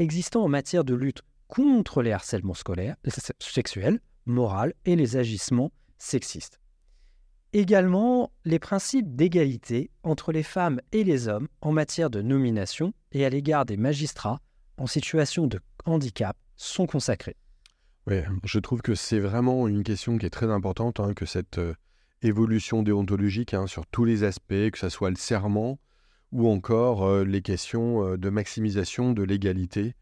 existant 0.00 0.42
en 0.42 0.48
matière 0.48 0.84
de 0.84 0.94
lutte 0.94 1.22
contre 1.46 2.02
les 2.02 2.12
harcèlements 2.12 2.54
scolaires, 2.54 2.96
sexuels, 3.38 4.00
moraux 4.24 4.72
et 4.84 4.96
les 4.96 5.16
agissements 5.16 5.72
sexistes. 5.98 6.58
Également, 7.52 8.32
les 8.44 8.60
principes 8.60 9.14
d'égalité 9.14 9.90
entre 10.02 10.32
les 10.32 10.44
femmes 10.44 10.80
et 10.92 11.04
les 11.04 11.28
hommes 11.28 11.48
en 11.60 11.72
matière 11.72 12.08
de 12.08 12.22
nomination 12.22 12.94
et 13.12 13.24
à 13.24 13.28
l'égard 13.28 13.66
des 13.66 13.76
magistrats 13.76 14.40
en 14.78 14.86
situation 14.86 15.46
de 15.46 15.60
handicap 15.84 16.36
sont 16.56 16.86
consacrés. 16.86 17.36
Oui, 18.06 18.20
je 18.44 18.58
trouve 18.60 18.82
que 18.82 18.94
c'est 18.94 19.18
vraiment 19.18 19.66
une 19.68 19.82
question 19.82 20.16
qui 20.16 20.26
est 20.26 20.30
très 20.30 20.50
importante, 20.50 21.00
hein, 21.00 21.12
que 21.12 21.26
cette 21.26 21.58
euh, 21.58 21.74
évolution 22.22 22.82
déontologique 22.82 23.52
hein, 23.52 23.66
sur 23.66 23.86
tous 23.86 24.04
les 24.04 24.22
aspects, 24.22 24.70
que 24.70 24.78
ce 24.78 24.88
soit 24.88 25.10
le 25.10 25.16
serment 25.16 25.78
ou 26.32 26.48
encore 26.48 27.04
euh, 27.04 27.24
les 27.24 27.42
questions 27.42 28.04
euh, 28.04 28.16
de 28.16 28.30
maximisation 28.30 29.12
de 29.12 29.22
l'égalité, 29.22 29.94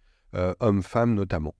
homme-femme 0.61 1.15
notamment. 1.15 1.55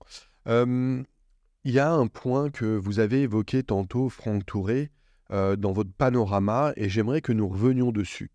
Il 1.65 1.71
y 1.71 1.79
a 1.79 1.91
un 1.91 2.07
point 2.07 2.49
que 2.49 2.77
vous 2.77 2.99
avez 2.99 3.23
évoqué 3.23 3.63
tantôt, 3.63 4.07
Franck 4.07 4.45
Touré, 4.45 4.91
euh, 5.31 5.57
dans 5.57 5.73
votre 5.73 5.91
panorama, 5.91 6.71
et 6.77 6.87
j'aimerais 6.87 7.21
que 7.21 7.33
nous 7.33 7.47
revenions 7.47 7.91
dessus. 7.91 8.31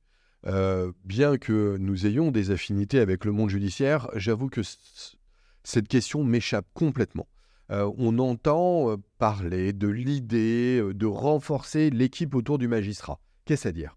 Euh, 0.46 0.92
bien 1.04 1.38
que 1.38 1.78
nous 1.78 2.06
ayons 2.06 2.30
des 2.30 2.50
affinités 2.50 3.00
avec 3.00 3.24
le 3.24 3.32
monde 3.32 3.48
judiciaire, 3.48 4.10
j'avoue 4.14 4.50
que 4.50 4.60
cette 5.64 5.88
question 5.88 6.22
m'échappe 6.22 6.66
complètement. 6.74 7.26
Euh, 7.70 7.90
on 7.96 8.18
entend 8.18 8.94
parler 9.18 9.72
de 9.72 9.88
l'idée 9.88 10.82
de 10.94 11.06
renforcer 11.06 11.88
l'équipe 11.88 12.34
autour 12.34 12.58
du 12.58 12.68
magistrat. 12.68 13.18
Qu'est-ce 13.46 13.66
à 13.66 13.72
dire? 13.72 13.96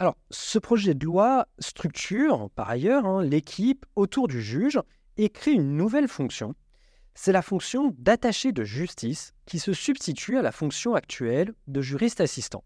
Alors, 0.00 0.16
ce 0.30 0.60
projet 0.60 0.94
de 0.94 1.04
loi 1.04 1.48
structure, 1.58 2.50
par 2.54 2.70
ailleurs, 2.70 3.04
hein, 3.04 3.22
l'équipe 3.22 3.84
autour 3.96 4.28
du 4.28 4.40
juge 4.40 4.80
et 5.16 5.28
crée 5.28 5.52
une 5.52 5.76
nouvelle 5.76 6.06
fonction. 6.06 6.54
C'est 7.14 7.32
la 7.32 7.42
fonction 7.42 7.92
d'attaché 7.98 8.52
de 8.52 8.62
justice 8.62 9.32
qui 9.44 9.58
se 9.58 9.72
substitue 9.72 10.38
à 10.38 10.42
la 10.42 10.52
fonction 10.52 10.94
actuelle 10.94 11.52
de 11.66 11.80
juriste 11.82 12.20
assistant. 12.20 12.62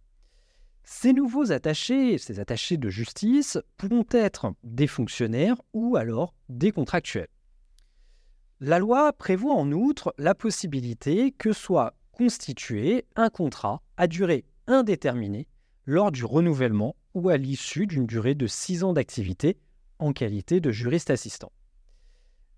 Ces 0.84 1.14
nouveaux 1.14 1.52
attachés, 1.52 2.18
ces 2.18 2.38
attachés 2.38 2.76
de 2.76 2.90
justice, 2.90 3.56
pourront 3.78 4.04
être 4.10 4.52
des 4.62 4.86
fonctionnaires 4.86 5.56
ou 5.72 5.96
alors 5.96 6.34
des 6.50 6.70
contractuels. 6.70 7.28
La 8.60 8.78
loi 8.78 9.10
prévoit 9.14 9.54
en 9.54 9.72
outre 9.72 10.14
la 10.18 10.34
possibilité 10.34 11.32
que 11.32 11.54
soit 11.54 11.94
constitué 12.10 13.06
un 13.16 13.30
contrat 13.30 13.80
à 13.96 14.06
durée 14.06 14.44
indéterminée 14.66 15.48
lors 15.86 16.12
du 16.12 16.26
renouvellement 16.26 16.94
ou 17.14 17.28
à 17.28 17.36
l'issue 17.36 17.86
d'une 17.86 18.06
durée 18.06 18.34
de 18.34 18.46
6 18.46 18.84
ans 18.84 18.92
d'activité 18.92 19.58
en 19.98 20.12
qualité 20.12 20.60
de 20.60 20.70
juriste 20.70 21.10
assistant. 21.10 21.52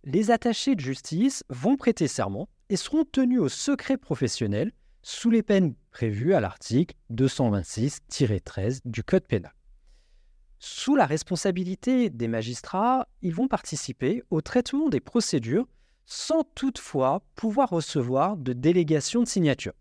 Les 0.05 0.31
attachés 0.31 0.75
de 0.75 0.81
justice 0.81 1.45
vont 1.49 1.77
prêter 1.77 2.09
serment 2.09 2.49
et 2.69 2.77
seront 2.77 3.05
tenus 3.05 3.41
au 3.41 3.49
secret 3.49 3.97
professionnel 3.97 4.73
sous 5.03 5.31
les 5.31 5.43
peines 5.43 5.75
prévues 5.91 6.35
à 6.35 6.41
l'article 6.41 6.95
226-13 7.13 8.81
du 8.85 9.03
Code 9.05 9.27
pénal. 9.27 9.55
Sous 10.59 10.97
la 10.97 11.05
responsabilité 11.05 12.09
des 12.09 12.29
magistrats, 12.29 13.07
ils 13.21 13.35
vont 13.35 13.49
participer 13.49 14.23
au 14.31 14.41
traitement 14.41 14.89
des 14.89 15.01
procédures 15.01 15.67
sans 16.07 16.43
toutefois 16.55 17.23
pouvoir 17.35 17.71
recevoir 17.71 18.37
de 18.37 18.53
délégation 18.53 19.23
de 19.23 19.29
signature, 19.29 19.75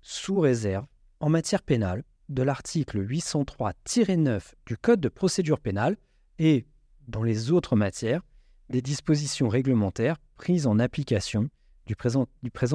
sous 0.00 0.38
réserve, 0.38 0.86
en 1.20 1.28
matière 1.28 1.62
pénale, 1.62 2.04
de 2.32 2.42
l'article 2.42 3.06
803-9 3.06 4.40
du 4.66 4.76
Code 4.76 5.00
de 5.00 5.08
procédure 5.08 5.60
pénale 5.60 5.96
et, 6.38 6.66
dans 7.08 7.22
les 7.22 7.50
autres 7.50 7.76
matières, 7.76 8.22
des 8.70 8.82
dispositions 8.82 9.48
réglementaires 9.48 10.16
prises 10.36 10.66
en 10.66 10.78
application 10.78 11.48
du 11.86 11.94
présent, 11.94 12.26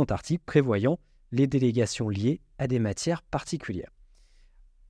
article 0.09 0.43
prévoyant 0.45 0.99
les 1.31 1.47
délégations 1.47 2.09
liées 2.09 2.39
à 2.59 2.67
des 2.67 2.79
matières 2.79 3.23
particulières. 3.23 3.91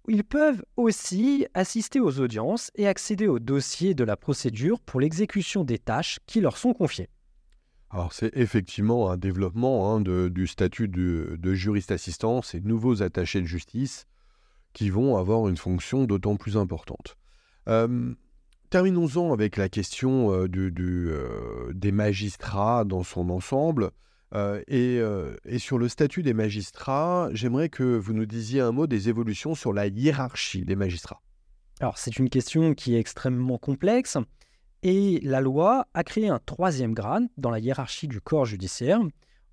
Ils 0.09 0.23
peuvent 0.23 0.63
aussi 0.75 1.47
assister 1.53 1.99
aux 1.99 2.19
audiences 2.19 2.71
et 2.75 2.87
accéder 2.87 3.27
aux 3.27 3.39
dossiers 3.39 3.93
de 3.93 4.03
la 4.03 4.15
procédure 4.17 4.79
pour 4.79 4.99
l'exécution 4.99 5.63
des 5.63 5.79
tâches 5.79 6.19
qui 6.25 6.41
leur 6.41 6.57
sont 6.57 6.73
confiées. 6.73 7.09
Alors 7.89 8.11
c'est 8.11 8.35
effectivement 8.35 9.09
un 9.09 9.17
développement 9.17 9.95
hein, 9.95 10.01
du 10.01 10.47
statut 10.47 10.89
de, 10.89 11.37
de, 11.39 11.53
juriste 11.53 11.91
assistant, 11.91 12.41
ces 12.41 12.59
nouveaux 12.59 13.01
attachés 13.01 13.41
de 13.41 13.45
justice 13.45 14.07
qui 14.77 14.91
vont 14.91 15.17
avoir 15.17 15.47
une 15.47 15.57
fonction 15.57 16.03
d'autant 16.03 16.35
plus 16.35 16.55
importante. 16.55 17.17
Euh, 17.67 18.13
terminons-en 18.69 19.33
avec 19.33 19.57
la 19.57 19.69
question 19.69 20.31
euh, 20.31 20.47
du, 20.47 20.71
euh, 21.09 21.71
des 21.73 21.91
magistrats 21.91 22.83
dans 22.85 23.01
son 23.01 23.31
ensemble. 23.31 23.89
Et, 24.67 24.99
et, 25.45 25.57
sur 25.57 25.77
le 25.77 25.87
statut 25.87 26.21
des 26.21 26.33
magistrats, 26.33 27.29
j'aimerais 27.31 27.69
que 27.69 27.97
vous 27.97 28.13
nous 28.13 28.25
disiez 28.25 28.59
un 28.59 28.73
mot 28.73 28.85
des 28.85 29.07
évolutions 29.07 29.55
sur 29.55 29.71
la 29.71 29.87
hiérarchie 29.87 30.65
des 30.65 30.75
magistrats. 30.75 31.21
Alors 31.79 31.97
c'est 31.97 32.19
une 32.19 32.29
question 32.29 32.73
qui 32.73 32.93
est 32.93 32.99
extrêmement 32.99 33.57
complexe 33.57 34.17
et 34.83 35.21
la 35.23 35.39
loi 35.39 35.87
a 35.93 36.03
créé 36.03 36.27
un 36.27 36.39
troisième 36.45 36.93
grade 36.93 37.23
dans 37.37 37.49
la 37.49 37.59
hiérarchie 37.59 38.09
du 38.09 38.19
corps 38.19 38.45
judiciaire 38.45 38.99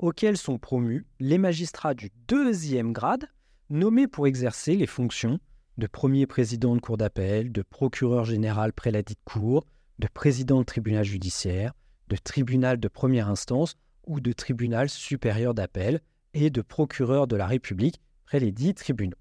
auquel 0.01 0.37
sont 0.37 0.59
promus 0.59 1.07
les 1.21 1.39
magistrats 1.39 1.95
du 1.95 2.11
deuxième 2.27 2.93
grade 2.93 3.29
nommé 3.71 4.07
pour 4.07 4.27
exercer 4.27 4.77
les 4.77 4.87
fonctions 4.87 5.39
de 5.79 5.87
premier 5.87 6.27
président 6.27 6.77
de 6.77 6.81
cour 6.81 6.97
d'appel, 6.97 7.53
de 7.53 7.63
procureur 7.63 8.25
général 8.25 8.73
près 8.73 8.91
la 8.91 9.03
dite 9.03 9.21
cour, 9.25 9.65
de 9.99 10.09
président 10.13 10.61
de 10.61 10.65
tribunal 10.65 11.05
judiciaire, 11.05 11.73
de 12.09 12.17
tribunal 12.17 12.79
de 12.79 12.89
première 12.89 13.29
instance 13.29 13.77
ou 14.07 14.21
de 14.21 14.33
tribunal 14.33 14.89
supérieur 14.89 15.55
d'appel 15.55 16.01
et 16.35 16.51
de 16.51 16.63
procureur 16.63 17.27
de 17.27 17.37
la 17.37 17.47
République 17.47 18.01
près 18.27 18.41
les 18.41 18.53
dits 18.53 18.75
tribunaux. 18.75 19.17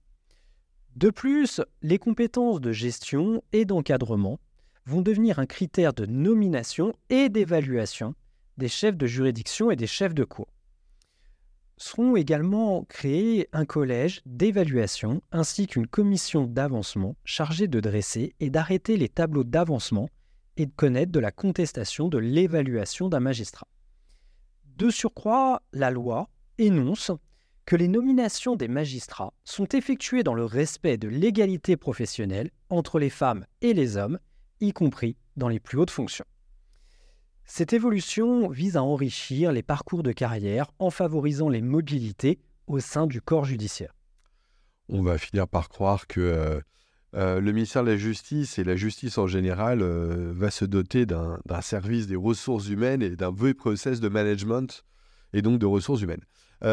De 0.96 1.10
plus, 1.10 1.62
les 1.82 1.98
compétences 1.98 2.62
de 2.62 2.72
gestion 2.72 3.44
et 3.52 3.66
d'encadrement 3.66 4.40
vont 4.86 5.02
devenir 5.02 5.40
un 5.40 5.46
critère 5.46 5.94
de 5.94 6.06
nomination 6.06 6.94
et 7.10 7.30
d'évaluation 7.30 8.14
des 8.58 8.68
chefs 8.68 8.98
de 8.98 9.08
juridiction 9.08 9.72
et 9.72 9.76
des 9.76 9.88
chefs 9.88 10.14
de 10.14 10.24
cour 10.24 10.53
seront 11.84 12.16
également 12.16 12.86
créés 12.86 13.50
un 13.52 13.66
collège 13.66 14.22
d'évaluation 14.26 15.22
ainsi 15.34 15.68
qu'une 15.68 15.86
commission 15.86 16.46
d'avancement 16.46 17.16
chargée 17.26 17.68
de 17.68 17.82
dresser 17.82 18.36
et 18.40 18.50
d'arrêter 18.50 18.96
les 18.96 19.10
tableaux 19.10 19.44
d'avancement 19.44 20.10
et 20.56 20.66
de 20.66 20.72
connaître 20.72 21.12
de 21.12 21.20
la 21.20 21.32
contestation 21.32 22.08
de 22.08 22.18
l'évaluation 22.18 23.10
d'un 23.10 23.20
magistrat. 23.20 23.68
De 24.78 24.90
surcroît, 24.90 25.62
la 25.74 25.92
loi 25.92 26.30
énonce 26.58 27.12
que 27.66 27.76
les 27.76 27.90
nominations 27.90 28.56
des 28.56 28.70
magistrats 28.70 29.34
sont 29.44 29.68
effectuées 29.68 30.24
dans 30.24 30.36
le 30.36 30.46
respect 30.46 30.98
de 30.98 31.10
l'égalité 31.10 31.76
professionnelle 31.76 32.52
entre 32.70 32.98
les 32.98 33.10
femmes 33.10 33.46
et 33.62 33.74
les 33.74 33.98
hommes, 33.98 34.20
y 34.62 34.72
compris 34.72 35.18
dans 35.36 35.50
les 35.50 35.60
plus 35.60 35.78
hautes 35.78 35.92
fonctions. 35.92 36.26
Cette 37.46 37.74
évolution 37.74 38.50
vise 38.50 38.78
à 38.78 38.84
enrichir 38.84 39.52
les 39.52 39.64
parcours 39.64 40.02
de 40.02 40.12
carrière 40.12 40.72
en 40.80 40.90
favorisant 40.90 41.50
les 41.50 41.62
mobilités 41.62 42.40
au 42.68 42.80
sein 42.80 43.06
du 43.06 43.22
corps 43.22 43.46
judiciaire. 43.46 43.94
On 44.90 45.02
va 45.02 45.18
finir 45.18 45.48
par 45.48 45.70
croire 45.70 46.08
que 46.08 46.22
euh, 46.22 46.62
euh, 47.16 47.40
le 47.42 47.52
ministère 47.52 47.84
de 47.84 47.92
la 47.92 47.98
Justice 47.98 48.58
et 48.60 48.64
la 48.64 48.76
justice 48.76 49.18
en 49.18 49.28
général 49.28 49.82
euh, 49.82 50.32
va 50.36 50.52
se 50.52 50.66
doter 50.66 51.06
d'un 51.06 51.40
service 51.62 52.08
des 52.08 52.16
ressources 52.16 52.70
humaines 52.70 53.02
et 53.02 53.16
d'un 53.16 53.32
vrai 53.32 53.54
process 53.54 54.00
de 54.00 54.10
management 54.10 54.84
et 55.34 55.42
donc 55.42 55.60
de 55.60 55.66
ressources 55.66 56.02
humaines. 56.02 56.24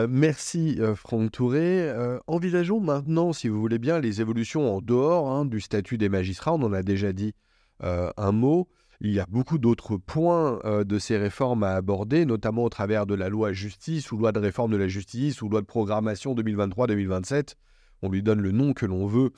merci 0.09 0.79
Franck 0.95 1.33
Touré. 1.33 1.91
envisageons 2.27 2.79
maintenant, 2.79 3.33
si 3.33 3.49
vous 3.49 3.59
voulez 3.59 3.79
bien, 3.79 3.99
les 3.99 4.21
évolutions 4.21 4.77
en 4.77 4.81
dehors 4.81 5.31
hein, 5.31 5.47
du 5.47 5.61
statut 5.61 5.97
des 5.97 6.11
magistrats. 6.11 6.53
On 6.53 6.63
en 6.63 6.73
a 6.75 6.83
déjà 6.83 7.13
dit 7.13 7.35
un 7.81 8.33
mot. 8.33 8.69
Il 9.03 9.13
y 9.13 9.21
a 9.21 9.25
beaucoup 9.27 9.57
d'autres 9.57 9.97
points 9.97 10.61
euh, 10.67 10.85
de 10.85 10.99
ces 10.99 11.17
réformes 11.17 11.63
à 11.63 11.71
aborder, 11.71 12.27
notamment 12.27 12.65
au 12.65 12.69
travers 12.69 13.07
de 13.07 13.15
la 13.15 13.31
loi 13.31 13.51
justice 13.51 14.13
ou 14.13 14.19
loi 14.19 14.31
de 14.31 14.39
réforme 14.39 14.73
de 14.73 14.77
la 14.77 14.89
justice 14.89 15.41
ou 15.41 15.49
loi 15.49 15.63
de 15.63 15.67
programmation 15.67 16.35
2023-2027. 16.35 17.55
On 18.03 18.11
lui 18.11 18.23
donne 18.23 18.41
le 18.43 18.53
nom 18.53 18.75
que 18.75 18.85
l'on 18.85 19.07
veut, 19.07 19.33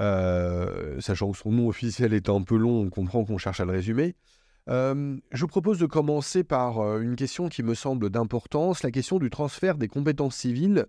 euh, 0.00 1.00
sachant 1.00 1.32
que 1.32 1.38
son 1.38 1.50
nom 1.50 1.68
officiel 1.68 2.12
est 2.12 2.28
un 2.28 2.42
peu 2.42 2.58
long, 2.58 2.82
on 2.82 2.90
comprend 2.90 3.24
qu'on 3.24 3.38
cherche 3.38 3.60
à 3.60 3.64
le 3.64 3.72
résumer. 3.72 4.16
Euh, 4.68 5.16
je 5.32 5.40
vous 5.40 5.46
propose 5.46 5.78
de 5.78 5.86
commencer 5.86 6.44
par 6.44 6.98
une 6.98 7.16
question 7.16 7.48
qui 7.48 7.62
me 7.62 7.74
semble 7.74 8.10
d'importance, 8.10 8.82
la 8.82 8.90
question 8.90 9.18
du 9.18 9.30
transfert 9.30 9.78
des 9.78 9.88
compétences 9.88 10.36
civiles 10.36 10.86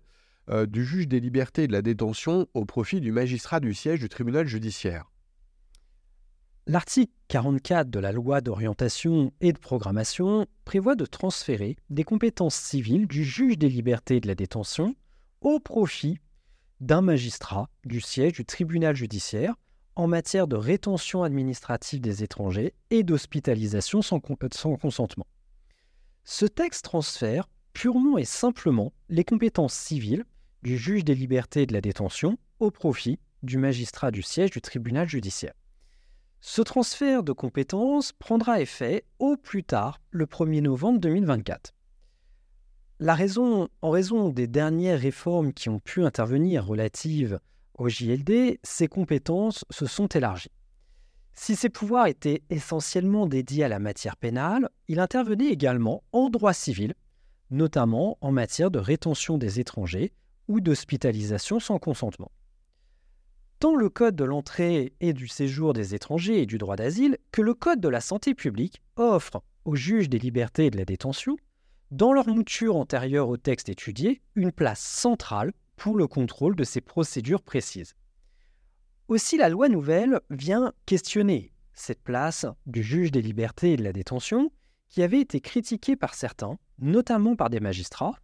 du 0.66 0.82
juge 0.82 1.08
des 1.08 1.20
libertés 1.20 1.64
et 1.64 1.66
de 1.66 1.72
la 1.72 1.82
détention 1.82 2.46
au 2.54 2.64
profit 2.64 3.02
du 3.02 3.12
magistrat 3.12 3.60
du 3.60 3.74
siège 3.74 4.00
du 4.00 4.08
tribunal 4.08 4.46
judiciaire. 4.46 5.04
L'article 6.70 7.10
44 7.28 7.88
de 7.88 7.98
la 7.98 8.12
loi 8.12 8.42
d'orientation 8.42 9.32
et 9.40 9.54
de 9.54 9.58
programmation 9.58 10.44
prévoit 10.66 10.96
de 10.96 11.06
transférer 11.06 11.76
des 11.88 12.04
compétences 12.04 12.56
civiles 12.56 13.06
du 13.06 13.24
juge 13.24 13.56
des 13.56 13.70
libertés 13.70 14.16
et 14.16 14.20
de 14.20 14.26
la 14.26 14.34
détention 14.34 14.94
au 15.40 15.60
profit 15.60 16.18
d'un 16.80 17.00
magistrat 17.00 17.70
du 17.86 18.02
siège 18.02 18.34
du 18.34 18.44
tribunal 18.44 18.94
judiciaire 18.94 19.54
en 19.96 20.08
matière 20.08 20.46
de 20.46 20.56
rétention 20.56 21.22
administrative 21.22 22.02
des 22.02 22.22
étrangers 22.22 22.74
et 22.90 23.02
d'hospitalisation 23.02 24.02
sans, 24.02 24.20
sans, 24.52 24.76
consentement. 24.76 25.26
Ce 26.24 26.44
texte 26.44 26.84
transfère 26.84 27.48
purement 27.72 28.18
et 28.18 28.26
simplement 28.26 28.92
les 29.08 29.24
compétences 29.24 29.72
civiles 29.72 30.26
du 30.62 30.76
juge 30.76 31.02
des 31.02 31.14
libertés 31.14 31.62
et 31.62 31.66
de 31.66 31.72
la 31.72 31.80
détention 31.80 32.36
au 32.60 32.70
profit 32.70 33.18
du 33.42 33.56
magistrat 33.56 34.10
du 34.10 34.20
siège 34.20 34.50
du 34.50 34.60
tribunal 34.60 35.08
judiciaire. 35.08 35.54
Ce 36.40 36.62
transfert 36.62 37.24
de 37.24 37.32
compétences 37.32 38.12
prendra 38.12 38.60
effet 38.60 39.04
au 39.18 39.36
plus 39.36 39.64
tard 39.64 40.00
le 40.10 40.26
1er 40.26 40.62
novembre 40.62 41.00
2024. 41.00 41.74
La 43.00 43.14
raison, 43.14 43.68
en 43.82 43.90
raison 43.90 44.28
des 44.28 44.46
dernières 44.46 45.00
réformes 45.00 45.52
qui 45.52 45.68
ont 45.68 45.80
pu 45.80 46.04
intervenir 46.04 46.66
relatives 46.66 47.40
au 47.74 47.88
JLD, 47.88 48.58
ces 48.62 48.88
compétences 48.88 49.64
se 49.70 49.86
sont 49.86 50.08
élargies. 50.08 50.50
Si 51.32 51.54
ces 51.54 51.68
pouvoirs 51.68 52.08
étaient 52.08 52.42
essentiellement 52.50 53.26
dédiés 53.26 53.64
à 53.64 53.68
la 53.68 53.78
matière 53.78 54.16
pénale, 54.16 54.68
il 54.88 54.98
intervenait 54.98 55.50
également 55.50 56.02
en 56.12 56.30
droit 56.30 56.52
civil, 56.52 56.94
notamment 57.50 58.18
en 58.20 58.32
matière 58.32 58.72
de 58.72 58.80
rétention 58.80 59.38
des 59.38 59.60
étrangers 59.60 60.12
ou 60.48 60.60
d'hospitalisation 60.60 61.60
sans 61.60 61.78
consentement. 61.78 62.32
Tant 63.58 63.74
le 63.74 63.88
Code 63.88 64.14
de 64.14 64.22
l'entrée 64.22 64.92
et 65.00 65.12
du 65.12 65.26
séjour 65.26 65.72
des 65.72 65.96
étrangers 65.96 66.42
et 66.42 66.46
du 66.46 66.58
droit 66.58 66.76
d'asile 66.76 67.18
que 67.32 67.42
le 67.42 67.54
Code 67.54 67.80
de 67.80 67.88
la 67.88 68.00
santé 68.00 68.32
publique 68.32 68.80
offrent 68.94 69.42
aux 69.64 69.74
juges 69.74 70.08
des 70.08 70.20
libertés 70.20 70.66
et 70.66 70.70
de 70.70 70.76
la 70.76 70.84
détention, 70.84 71.36
dans 71.90 72.12
leur 72.12 72.28
mouture 72.28 72.76
antérieure 72.76 73.28
au 73.28 73.36
texte 73.36 73.68
étudié, 73.68 74.22
une 74.36 74.52
place 74.52 74.78
centrale 74.78 75.52
pour 75.74 75.96
le 75.96 76.06
contrôle 76.06 76.54
de 76.54 76.62
ces 76.62 76.80
procédures 76.80 77.42
précises. 77.42 77.94
Aussi, 79.08 79.36
la 79.36 79.48
loi 79.48 79.68
nouvelle 79.68 80.20
vient 80.30 80.72
questionner 80.86 81.50
cette 81.74 82.02
place 82.02 82.46
du 82.66 82.84
juge 82.84 83.10
des 83.10 83.22
libertés 83.22 83.72
et 83.72 83.76
de 83.76 83.82
la 83.82 83.92
détention, 83.92 84.52
qui 84.88 85.02
avait 85.02 85.20
été 85.20 85.40
critiquée 85.40 85.96
par 85.96 86.14
certains, 86.14 86.58
notamment 86.78 87.34
par 87.34 87.50
des 87.50 87.60
magistrats, 87.60 88.20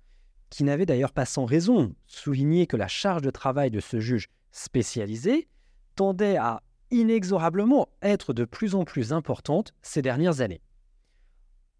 qui 0.49 0.62
n'avaient 0.62 0.87
d'ailleurs 0.87 1.12
pas 1.12 1.27
sans 1.27 1.44
raison 1.44 1.92
souligné 2.07 2.68
que 2.68 2.77
la 2.77 2.87
charge 2.87 3.23
de 3.23 3.31
travail 3.31 3.73
de 3.73 3.81
ce 3.81 3.99
juge 3.99 4.29
spécialisé 4.54 5.48
tendait 5.96 6.36
à 6.36 6.62
inexorablement 6.90 7.88
être 8.02 8.32
de 8.32 8.44
plus 8.44 8.74
en 8.74 8.84
plus 8.84 9.12
importante 9.12 9.74
ces 9.82 10.00
dernières 10.00 10.40
années. 10.40 10.62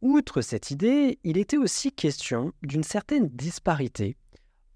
Outre 0.03 0.43
cette 0.43 0.71
idée, 0.71 1.19
il 1.25 1.39
était 1.39 1.57
aussi 1.57 1.93
question 1.93 2.53
d'une 2.63 2.83
certaine 2.83 3.29
disparité 3.29 4.17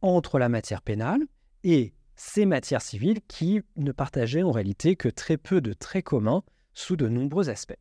entre 0.01 0.39
la 0.39 0.49
matière 0.49 0.81
pénale 0.81 1.23
et 1.65 1.93
ces 2.15 2.47
matières 2.47 2.83
civiles 2.83 3.21
qui 3.27 3.61
ne 3.77 3.93
partageaient 3.93 4.43
en 4.43 4.53
réalité 4.53 4.97
que 4.97 5.09
très 5.09 5.37
peu 5.37 5.61
de 5.61 5.73
traits 5.73 6.05
communs 6.05 6.45
sous 6.73 6.97
de 6.97 7.09
nombreux 7.09 7.51
aspects. 7.51 7.77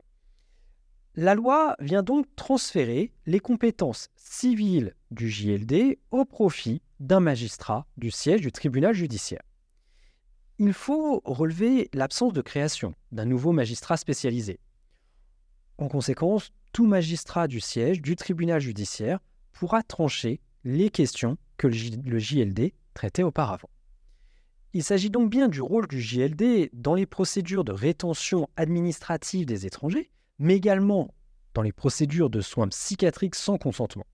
La 1.14 1.34
loi 1.34 1.74
vient 1.80 2.02
donc 2.02 2.26
transférer 2.36 3.12
les 3.26 3.40
compétences 3.40 4.08
civiles 4.16 4.94
du 5.10 5.30
JLD 5.30 5.98
au 6.10 6.24
profit 6.24 6.82
d'un 7.00 7.20
magistrat 7.20 7.86
du 7.96 8.10
siège 8.10 8.40
du 8.40 8.52
tribunal 8.52 8.94
judiciaire. 8.94 9.42
Il 10.58 10.72
faut 10.72 11.22
relever 11.24 11.88
l'absence 11.92 12.32
de 12.32 12.42
création 12.42 12.94
d'un 13.12 13.24
nouveau 13.24 13.52
magistrat 13.52 13.96
spécialisé. 13.96 14.58
En 15.78 15.88
conséquence, 15.88 16.50
tout 16.72 16.86
magistrat 16.86 17.46
du 17.46 17.60
siège 17.60 18.02
du 18.02 18.16
tribunal 18.16 18.60
judiciaire 18.60 19.20
pourra 19.52 19.84
trancher 19.84 20.40
les 20.64 20.90
questions 20.90 21.38
que 21.56 21.68
le 21.68 22.18
JLD 22.18 22.72
traitait 22.94 23.22
auparavant. 23.22 23.70
Il 24.74 24.82
s'agit 24.84 25.10
donc 25.10 25.30
bien 25.30 25.48
du 25.48 25.62
rôle 25.62 25.86
du 25.86 26.00
JLD 26.00 26.70
dans 26.72 26.94
les 26.94 27.06
procédures 27.06 27.64
de 27.64 27.72
rétention 27.72 28.48
administrative 28.56 29.46
des 29.46 29.64
étrangers, 29.64 30.10
mais 30.38 30.56
également 30.56 31.14
dans 31.54 31.62
les 31.62 31.72
procédures 31.72 32.30
de 32.30 32.40
soins 32.40 32.68
psychiatriques 32.68 33.34
sans 33.34 33.58
consentement. 33.58 34.06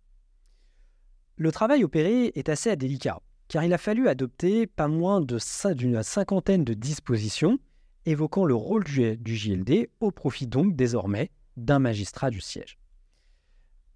Le 1.37 1.50
travail 1.50 1.83
opéré 1.83 2.33
est 2.35 2.48
assez 2.48 2.76
délicat, 2.76 3.20
car 3.48 3.64
il 3.64 3.72
a 3.72 3.78
fallu 3.78 4.09
adopter 4.09 4.66
pas 4.66 4.88
moins 4.88 5.20
d'une 5.20 6.02
cinquantaine 6.02 6.64
de 6.64 6.74
dispositions 6.74 7.59
évoquant 8.07 8.44
le 8.44 8.54
rôle 8.54 8.85
du, 8.85 9.16
du 9.16 9.37
JLD 9.37 9.88
au 10.00 10.11
profit 10.11 10.46
donc 10.46 10.76
désormais 10.76 11.30
d'un 11.57 11.78
magistrat 11.78 12.30
du 12.30 12.40
siège. 12.40 12.78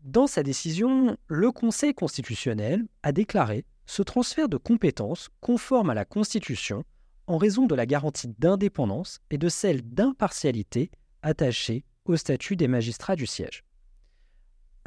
Dans 0.03 0.27
sa 0.27 0.43
décision, 0.43 1.17
le 1.27 1.51
Conseil 1.51 1.93
constitutionnel 1.93 2.87
a 3.03 3.13
déclaré 3.13 3.65
ce 3.87 4.03
transfert 4.03 4.49
de 4.49 4.57
compétences 4.57 5.29
conforme 5.41 5.91
à 5.91 5.95
la 5.95 6.05
Constitution 6.05 6.85
en 7.27 7.37
raison 7.37 7.67
de 7.67 7.75
la 7.75 7.85
garantie 7.85 8.29
d'indépendance 8.39 9.21
et 9.31 9.39
de 9.39 9.49
celle 9.49 9.83
d'impartialité 9.83 10.91
attachée 11.23 11.85
au 12.05 12.17
statut 12.17 12.57
des 12.57 12.69
magistrats 12.69 13.17
du 13.17 13.27
siège. 13.27 13.65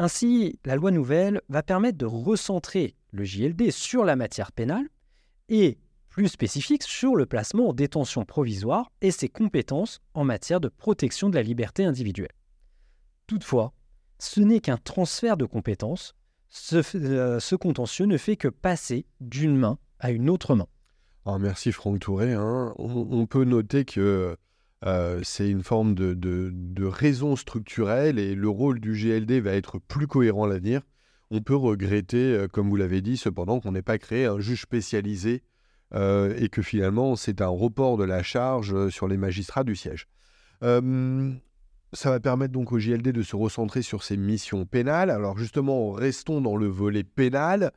Ainsi, 0.04 0.58
la 0.66 0.76
loi 0.76 0.90
nouvelle 0.90 1.42
va 1.48 1.62
permettre 1.62 2.00
de 2.00 2.08
recentrer 2.08 2.96
le 3.12 3.24
JLD 3.24 3.70
sur 3.70 4.04
la 4.04 4.16
matière 4.16 4.52
pénale 4.52 4.90
et, 5.48 5.78
plus 6.10 6.28
spécifique, 6.28 6.82
sur 6.82 7.16
le 7.16 7.28
placement 7.28 7.70
en 7.70 7.74
détention 7.74 8.26
provisoire 8.26 8.92
et 9.02 9.12
ses 9.12 9.30
compétences 9.30 10.00
en 10.16 10.24
matière 10.24 10.60
de 10.60 10.70
protection 10.70 11.30
de 11.30 11.36
la 11.36 11.44
liberté 11.44 11.86
individuelle. 11.86 12.32
Toutefois, 13.28 13.74
ce 14.18 14.42
n'est 14.42 14.60
qu'un 14.60 14.78
transfert 14.78 15.38
de 15.38 15.46
compétences 15.46 16.16
euh, 16.74 17.40
ce, 17.40 17.56
contentieux 17.56 18.08
ne 18.08 18.18
fait 18.18 18.38
que 18.38 18.48
passer 18.48 19.06
d'une 19.20 19.56
main 19.56 19.78
à 20.00 20.10
une 20.10 20.32
autre 20.32 20.56
main. 20.56 20.68
Alors 21.28 21.38
merci 21.38 21.72
Franck 21.72 22.00
Touré. 22.00 22.34
Hein. 22.34 22.74
On, 22.80 23.28
peut 23.28 23.44
noter 23.44 23.86
que 23.86 24.36
euh, 24.86 25.22
c'est 25.24 25.50
une 25.50 25.64
forme 25.64 25.94
de, 25.94 26.86
raison 26.86 27.36
structurelle 27.36 28.20
et 28.20 28.36
le 28.36 28.50
rôle 28.50 28.80
du 28.80 28.94
GLD 28.94 29.40
va 29.40 29.54
être 29.54 29.80
plus 29.80 30.08
cohérent 30.08 30.46
à 30.46 30.50
l'avenir. 30.50 30.82
On 31.30 31.42
peut 31.42 31.56
regretter, 31.56 32.36
euh, 32.36 32.48
comme 32.48 32.70
vous 32.70 32.76
l'avez 32.76 33.02
dit, 33.02 33.18
cependant 33.18 33.60
qu'on 33.60 33.72
n'ait 33.72 33.82
pas 33.82 33.98
créé 33.98 34.26
un 34.26 34.40
juge 34.40 34.62
spécialisé 34.62 35.44
et 35.94 36.48
que 36.48 36.62
finalement 36.62 37.18
c'est 37.18 37.42
un 37.42 37.50
report 37.50 37.98
de 37.98 38.06
la 38.06 38.24
charge 38.24 38.88
sur 38.88 39.10
les 39.10 39.18
magistrats 39.18 39.66
du 39.66 39.76
siège. 39.76 40.08
Ça 41.94 42.10
va 42.10 42.22
permettre 42.22 42.54
donc 42.54 42.72
au 42.72 42.80
JLD 42.80 43.10
de 43.10 43.22
se 43.22 43.36
recentrer 43.36 43.82
sur 43.82 44.04
ses 44.04 44.16
missions 44.16 44.66
pénales. 44.66 45.10
Alors 45.10 45.38
justement, 45.38 45.92
restons 45.92 46.40
dans 46.40 46.56
le 46.56 46.68
volet 46.68 47.04
pénal, 47.04 47.74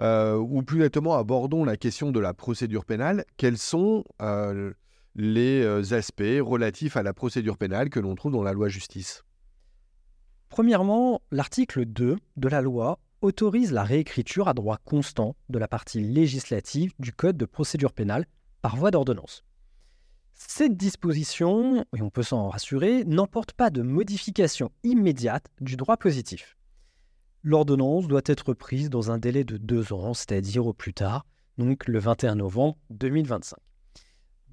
euh, 0.00 0.36
ou 0.36 0.62
plus 0.62 0.78
nettement 0.78 1.16
abordons 1.16 1.64
la 1.64 1.76
question 1.76 2.12
de 2.12 2.20
la 2.20 2.32
procédure 2.32 2.84
pénale. 2.84 3.24
Quels 3.36 3.58
sont 3.58 4.04
euh, 4.22 4.72
les 5.18 5.62
euh, 5.62 5.82
aspects 5.94 6.22
relatifs 6.40 6.96
à 6.96 7.02
la 7.02 7.12
procédure 7.12 7.58
pénale 7.58 7.90
que 7.90 7.98
l'on 7.98 8.14
trouve 8.14 8.32
dans 8.32 8.44
la 8.44 8.52
loi 8.52 8.68
justice 8.68 9.24
Premièrement, 10.48 11.20
l'article 11.32 11.84
2 11.84 12.16
de 12.36 12.48
la 12.48 12.62
loi 12.62 13.00
autorise 13.20 13.72
la 13.72 13.82
réécriture 13.82 14.46
à 14.46 14.54
droit 14.54 14.78
constant 14.84 15.34
de 15.48 15.58
la 15.58 15.66
partie 15.66 16.00
législative 16.00 16.92
du 17.00 17.12
Code 17.12 17.36
de 17.36 17.46
procédure 17.46 17.92
pénale 17.92 18.26
par 18.62 18.76
voie 18.76 18.92
d'ordonnance. 18.92 19.42
Cette 20.34 20.76
disposition, 20.76 21.84
et 21.96 22.00
on 22.00 22.10
peut 22.10 22.22
s'en 22.22 22.48
rassurer, 22.48 23.04
n'emporte 23.04 23.52
pas 23.52 23.70
de 23.70 23.82
modification 23.82 24.70
immédiate 24.84 25.46
du 25.60 25.76
droit 25.76 25.96
positif. 25.96 26.56
L'ordonnance 27.42 28.06
doit 28.06 28.22
être 28.24 28.54
prise 28.54 28.88
dans 28.88 29.10
un 29.10 29.18
délai 29.18 29.42
de 29.42 29.56
deux 29.56 29.92
ans, 29.92 30.14
c'est-à-dire 30.14 30.64
au 30.66 30.72
plus 30.72 30.94
tard, 30.94 31.26
donc 31.58 31.88
le 31.88 31.98
21 31.98 32.36
novembre 32.36 32.78
2025. 32.90 33.58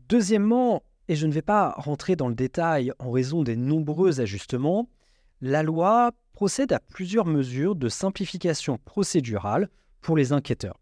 Deuxièmement, 0.07 0.83
et 1.07 1.15
je 1.15 1.25
ne 1.25 1.33
vais 1.33 1.41
pas 1.41 1.73
rentrer 1.77 2.15
dans 2.15 2.27
le 2.27 2.35
détail 2.35 2.91
en 2.99 3.09
raison 3.11 3.43
des 3.43 3.55
nombreux 3.55 4.21
ajustements, 4.21 4.89
la 5.41 5.63
loi 5.63 6.11
procède 6.33 6.73
à 6.73 6.79
plusieurs 6.79 7.25
mesures 7.25 7.75
de 7.75 7.89
simplification 7.89 8.77
procédurale 8.77 9.69
pour 10.01 10.15
les 10.15 10.33
enquêteurs. 10.33 10.79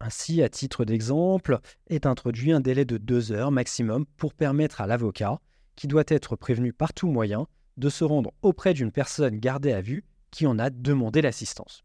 Ainsi, 0.00 0.42
à 0.42 0.48
titre 0.48 0.84
d'exemple, 0.84 1.58
est 1.88 2.06
introduit 2.06 2.52
un 2.52 2.60
délai 2.60 2.84
de 2.84 2.98
deux 2.98 3.32
heures 3.32 3.50
maximum 3.50 4.06
pour 4.16 4.34
permettre 4.34 4.80
à 4.80 4.86
l'avocat, 4.86 5.40
qui 5.76 5.86
doit 5.86 6.04
être 6.08 6.34
prévenu 6.36 6.72
par 6.72 6.92
tout 6.92 7.08
moyen, 7.08 7.46
de 7.76 7.88
se 7.88 8.04
rendre 8.04 8.32
auprès 8.42 8.74
d'une 8.74 8.90
personne 8.90 9.38
gardée 9.38 9.72
à 9.72 9.80
vue 9.80 10.04
qui 10.30 10.46
en 10.46 10.58
a 10.58 10.70
demandé 10.70 11.22
l'assistance. 11.22 11.84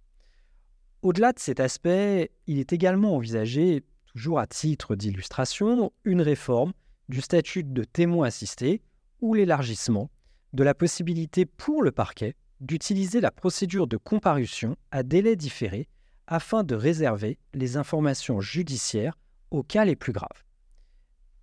Au-delà 1.04 1.34
de 1.34 1.40
cet 1.40 1.60
aspect, 1.60 2.32
il 2.48 2.60
est 2.60 2.74
également 2.74 3.16
envisagé, 3.16 3.84
toujours 4.14 4.40
à 4.40 4.48
titre 4.48 4.96
d'illustration, 4.96 5.92
une 6.04 6.22
réforme 6.22 6.74
du 7.10 7.22
statut 7.22 7.64
de 7.64 7.84
témoin 7.84 8.28
assisté 8.28 8.82
ou 9.22 9.34
l'élargissement 9.34 10.10
de 10.54 10.64
la 10.64 10.74
possibilité 10.74 11.46
pour 11.46 11.82
le 11.82 11.92
parquet 11.92 12.36
d'utiliser 12.62 13.22
la 13.22 13.32
procédure 13.32 13.88
de 13.88 13.98
comparution 13.98 14.78
à 14.92 15.04
délai 15.04 15.36
différé 15.36 15.88
afin 16.28 16.64
de 16.64 16.76
réserver 16.76 17.38
les 17.54 17.76
informations 17.76 18.40
judiciaires 18.40 19.18
aux 19.52 19.64
cas 19.64 19.84
les 19.84 19.96
plus 19.96 20.14
graves. 20.14 20.44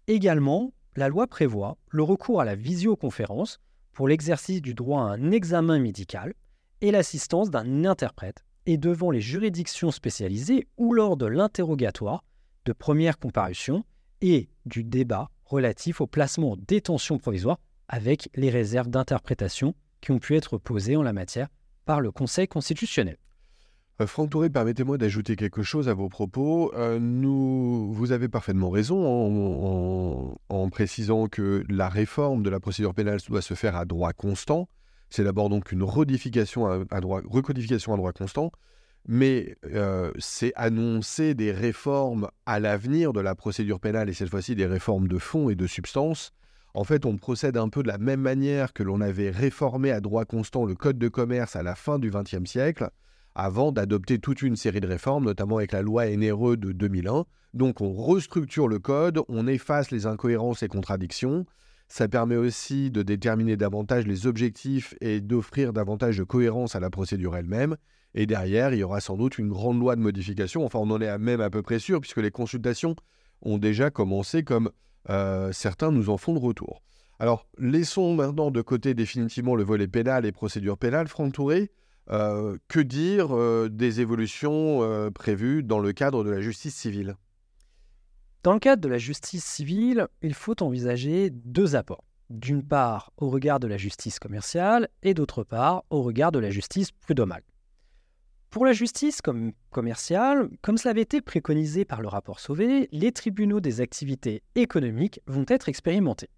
Également, 0.07 0.73
la 0.97 1.09
loi 1.09 1.27
prévoit 1.27 1.77
le 1.89 2.03
recours 2.03 2.41
à 2.41 2.45
la 2.45 2.55
visioconférence 2.55 3.61
pour 3.93 4.09
l'exercice 4.09 4.63
du 4.63 4.75
droit 4.75 5.03
à 5.03 5.13
un 5.13 5.31
examen 5.33 5.79
médical 5.79 6.35
et 6.81 6.91
l'assistance 6.91 7.51
d'un 7.51 7.85
interprète 7.85 8.45
et 8.67 8.79
devant 8.79 9.11
les 9.11 9.21
juridictions 9.21 9.91
spécialisées 9.91 10.69
ou 10.77 10.95
lors 10.95 11.17
de 11.17 11.27
l'interrogatoire 11.27 12.25
de 12.65 12.73
première 12.73 13.19
comparution 13.19 13.85
et 14.21 14.49
du 14.67 14.85
débat 14.85 15.31
relatif 15.45 16.01
au 16.01 16.07
placement 16.07 16.53
en 16.53 16.57
détention 16.57 17.19
provisoire 17.19 17.59
avec 17.89 18.31
les 18.35 18.51
réserves 18.51 18.89
d'interprétation 18.89 19.75
qui 20.01 20.13
ont 20.13 20.19
pu 20.19 20.37
être 20.37 20.59
posées 20.59 20.97
en 20.97 21.03
la 21.03 21.13
matière 21.13 21.49
par 21.85 22.01
le 22.01 22.13
Conseil 22.13 22.47
constitutionnel. 22.47 23.17
Euh, 24.01 24.07
Franck 24.07 24.31
Touré, 24.31 24.49
permettez-moi 24.49 24.97
d'ajouter 24.97 25.37
quelque 25.37 25.63
chose 25.63 25.89
à 25.89 25.95
vos 25.95 26.09
propos. 26.09 26.73
Euh, 26.75 26.99
nous, 26.99 27.93
vous 27.93 28.13
avez 28.13 28.29
parfaitement 28.29 28.71
raison 28.71 30.37
en, 30.49 30.71
précisant 30.71 31.27
que 31.27 31.65
la 31.69 31.89
réforme 31.89 32.43
de 32.43 32.51
la 32.51 32.61
procédure 32.61 32.95
pénale 32.95 33.19
doit 33.29 33.43
se 33.43 33.55
faire 33.55 33.77
à 33.77 33.85
droit 33.85 34.13
constant. 34.13 34.69
C'est 35.11 35.25
d'abord 35.25 35.49
donc 35.49 35.73
une 35.73 35.83
à, 35.83 37.01
droit, 37.01 37.21
recodification 37.29 37.93
à 37.93 37.97
droit 37.97 38.13
constant, 38.13 38.53
mais 39.07 39.57
c'est 40.19 40.53
annoncer 40.57 41.35
des 41.35 41.53
réformes 41.53 42.29
à 42.47 42.61
l'avenir 42.61 43.13
de 43.13 43.21
la 43.21 43.35
procédure 43.35 43.81
pénale, 43.81 44.09
et 44.09 44.15
cette 44.15 44.29
fois-ci 44.31 44.55
des 44.55 44.67
réformes 44.67 45.09
de 45.09 45.19
fond 45.19 45.51
et 45.51 45.55
de 45.55 45.67
substance. 45.67 46.33
En 46.75 46.85
fait, 46.85 47.05
on 47.05 47.17
procède 47.17 47.57
un 47.57 47.69
peu 47.69 47.83
de 47.83 47.89
la 47.89 47.99
même 47.99 48.21
manière 48.21 48.73
que 48.73 48.85
l'on 48.85 49.01
avait 49.01 49.31
réformé 49.31 49.91
à 49.91 50.01
droit 50.01 50.25
constant 50.25 50.65
le 50.65 50.77
Code 50.77 50.99
de 50.99 51.09
commerce 51.09 51.57
à 51.57 51.65
la 51.65 51.75
fin 51.75 51.99
du 51.99 52.11
XXe 52.11 52.49
siècle 52.49 52.91
avant 53.35 53.73
d'adopter 53.73 54.19
toute 54.19 54.43
une 54.43 54.57
série 54.57 54.81
de 54.81 54.87
réformes, 54.87 55.25
notamment 55.25 55.59
avec 55.59 55.73
la 55.73 55.83
loi 55.83 56.07
NRE 56.07 56.57
de 56.57 56.73
2001. 56.73 57.25
Donc 57.55 57.81
on 57.81 57.93
restructure 57.93 58.69
le 58.69 58.79
code, 58.79 59.21
on 59.29 59.47
efface 59.47 59.91
les 59.91 60.07
incohérences 60.07 60.63
et 60.63 60.69
contradictions. 60.69 61.47
Ça 61.91 62.07
permet 62.07 62.37
aussi 62.37 62.93
de 62.93 63.03
déterminer 63.03 63.57
davantage 63.57 64.07
les 64.07 64.29
objectifs 64.29 64.95
et 65.01 65.21
d'offrir 65.21 65.73
davantage 65.73 66.19
de 66.19 66.23
cohérence 66.23 66.77
à 66.77 66.81
la 66.81 66.89
procédure 66.89 67.37
elle-même. 67.37 67.77
Et 68.15 68.27
derrière, 68.27 68.73
il 68.73 68.79
y 68.79 68.85
aura 68.85 69.01
sans 69.01 69.17
doute 69.17 69.39
une 69.39 69.49
grande 69.49 69.81
loi 69.81 69.97
de 69.97 70.01
modification. 70.01 70.65
Enfin, 70.65 70.79
on 70.79 70.89
en 70.93 71.01
est 71.01 71.19
même 71.19 71.41
à 71.41 71.51
peu 71.51 71.63
près 71.63 71.81
sûr, 71.81 72.01
puisque 72.01 72.19
les 72.19 72.31
consultations 72.31 72.95
ont 73.43 73.59
déjà 73.59 73.91
commencé, 73.91 74.45
comme 74.45 74.71
euh, 75.11 75.51
certains 75.51 75.91
nous 75.91 76.11
en 76.11 76.17
font 76.17 76.33
le 76.33 76.39
retour. 76.39 76.81
Alors, 77.19 77.49
laissons 77.59 78.15
maintenant 78.15 78.53
de 78.53 78.63
côté 78.63 78.95
définitivement 78.95 79.57
le 79.57 79.65
volet 79.65 79.89
pénal 79.89 80.25
et 80.25 80.31
procédure 80.31 80.79
pénale. 80.79 81.09
Franck 81.09 81.33
Touré, 81.33 81.73
euh, 82.13 82.57
que 82.69 82.79
dire 82.79 83.37
euh, 83.37 83.69
des 83.69 84.01
évolutions 84.01 85.11
prévues 85.13 85.65
dans 85.65 85.81
le 85.81 85.93
cadre 85.93 86.23
de 86.23 86.31
la 86.31 86.41
justice 86.41 86.77
civile? 86.77 87.17
Dans 88.43 88.55
le 88.55 88.59
cadre 88.59 88.81
de 88.81 88.89
la 88.89 88.97
justice 88.97 89.45
civile, 89.45 90.09
il 90.23 90.33
faut 90.33 90.63
envisager 90.63 91.29
deux 91.29 91.77
apports. 91.77 92.05
D'une 92.31 92.63
part, 92.63 93.13
au 93.19 93.29
regard 93.29 93.61
de 93.61 93.67
la 93.67 93.77
justice 93.77 94.19
commerciale 94.19 94.89
et 95.03 95.13
d'autre 95.13 95.45
part, 95.45 95.85
au 95.91 96.03
regard 96.03 96.33
de 96.33 96.39
la 96.39 96.49
justice 96.49 96.91
prud'homale. 96.91 97.43
Pour 98.49 98.65
la 98.65 98.73
justice 98.73 99.21
comme 99.21 99.53
commerciale, 99.71 100.49
comme 100.63 100.79
cela 100.79 100.93
avait 100.93 101.03
été 101.03 101.21
préconisé 101.21 101.85
par 101.85 102.01
le 102.01 102.09
rapport 102.09 102.41
Sauvé, 102.41 102.89
les 102.93 103.13
tribunaux 103.13 103.61
des 103.61 103.83
activités 103.83 104.43
économiques 104.55 105.21
vont 105.27 105.45
être 105.47 105.69
expérimentés. 105.69 106.31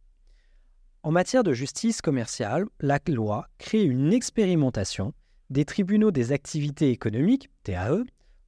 En 1.04 1.12
matière 1.12 1.44
de 1.44 1.52
justice 1.52 2.02
commerciale, 2.02 2.66
la 2.80 2.98
loi 3.06 3.46
crée 3.58 3.84
une 3.84 4.12
expérimentation 4.12 5.14
des 5.50 5.64
tribunaux 5.64 6.10
des 6.10 6.32
activités 6.32 6.90
économiques, 6.90 7.48
TAE, 7.62 8.02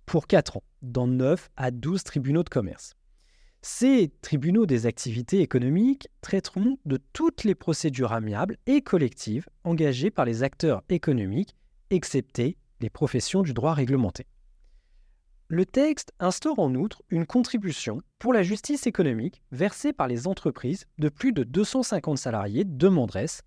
pour 0.06 0.26
4 0.26 0.56
ans, 0.56 0.64
dans 0.82 1.06
9 1.06 1.50
à 1.56 1.70
12 1.70 2.02
tribunaux 2.02 2.42
de 2.42 2.48
commerce. 2.48 2.96
Ces 3.66 4.12
tribunaux 4.20 4.66
des 4.66 4.84
activités 4.84 5.40
économiques 5.40 6.08
traiteront 6.20 6.76
de 6.84 6.98
toutes 7.14 7.44
les 7.44 7.54
procédures 7.54 8.12
amiables 8.12 8.58
et 8.66 8.82
collectives 8.82 9.48
engagées 9.64 10.10
par 10.10 10.26
les 10.26 10.42
acteurs 10.42 10.82
économiques, 10.90 11.56
excepté 11.88 12.58
les 12.80 12.90
professions 12.90 13.40
du 13.40 13.54
droit 13.54 13.72
réglementé. 13.72 14.26
Le 15.48 15.64
texte 15.64 16.12
instaure 16.20 16.58
en 16.58 16.74
outre 16.74 17.02
une 17.08 17.24
contribution 17.24 18.02
pour 18.18 18.34
la 18.34 18.42
justice 18.42 18.86
économique 18.86 19.40
versée 19.50 19.94
par 19.94 20.08
les 20.08 20.26
entreprises 20.26 20.84
de 20.98 21.08
plus 21.08 21.32
de 21.32 21.42
250 21.42 22.18
salariés 22.18 22.64
demanderesses, 22.66 23.40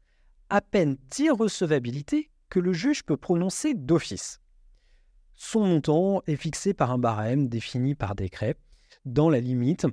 à 0.49 0.61
peine 0.61 0.97
d'irrecevabilité 1.11 2.31
que 2.49 2.59
le 2.59 2.73
juge 2.73 3.03
peut 3.03 3.17
prononcer 3.17 3.75
d'office. 3.75 4.41
Son 5.35 5.63
montant 5.63 6.23
est 6.25 6.37
fixé 6.37 6.73
par 6.73 6.91
un 6.91 6.97
barème 6.97 7.47
défini 7.47 7.93
par 7.93 8.15
décret 8.15 8.55
dans 9.05 9.29
la 9.29 9.39
limite 9.39 9.85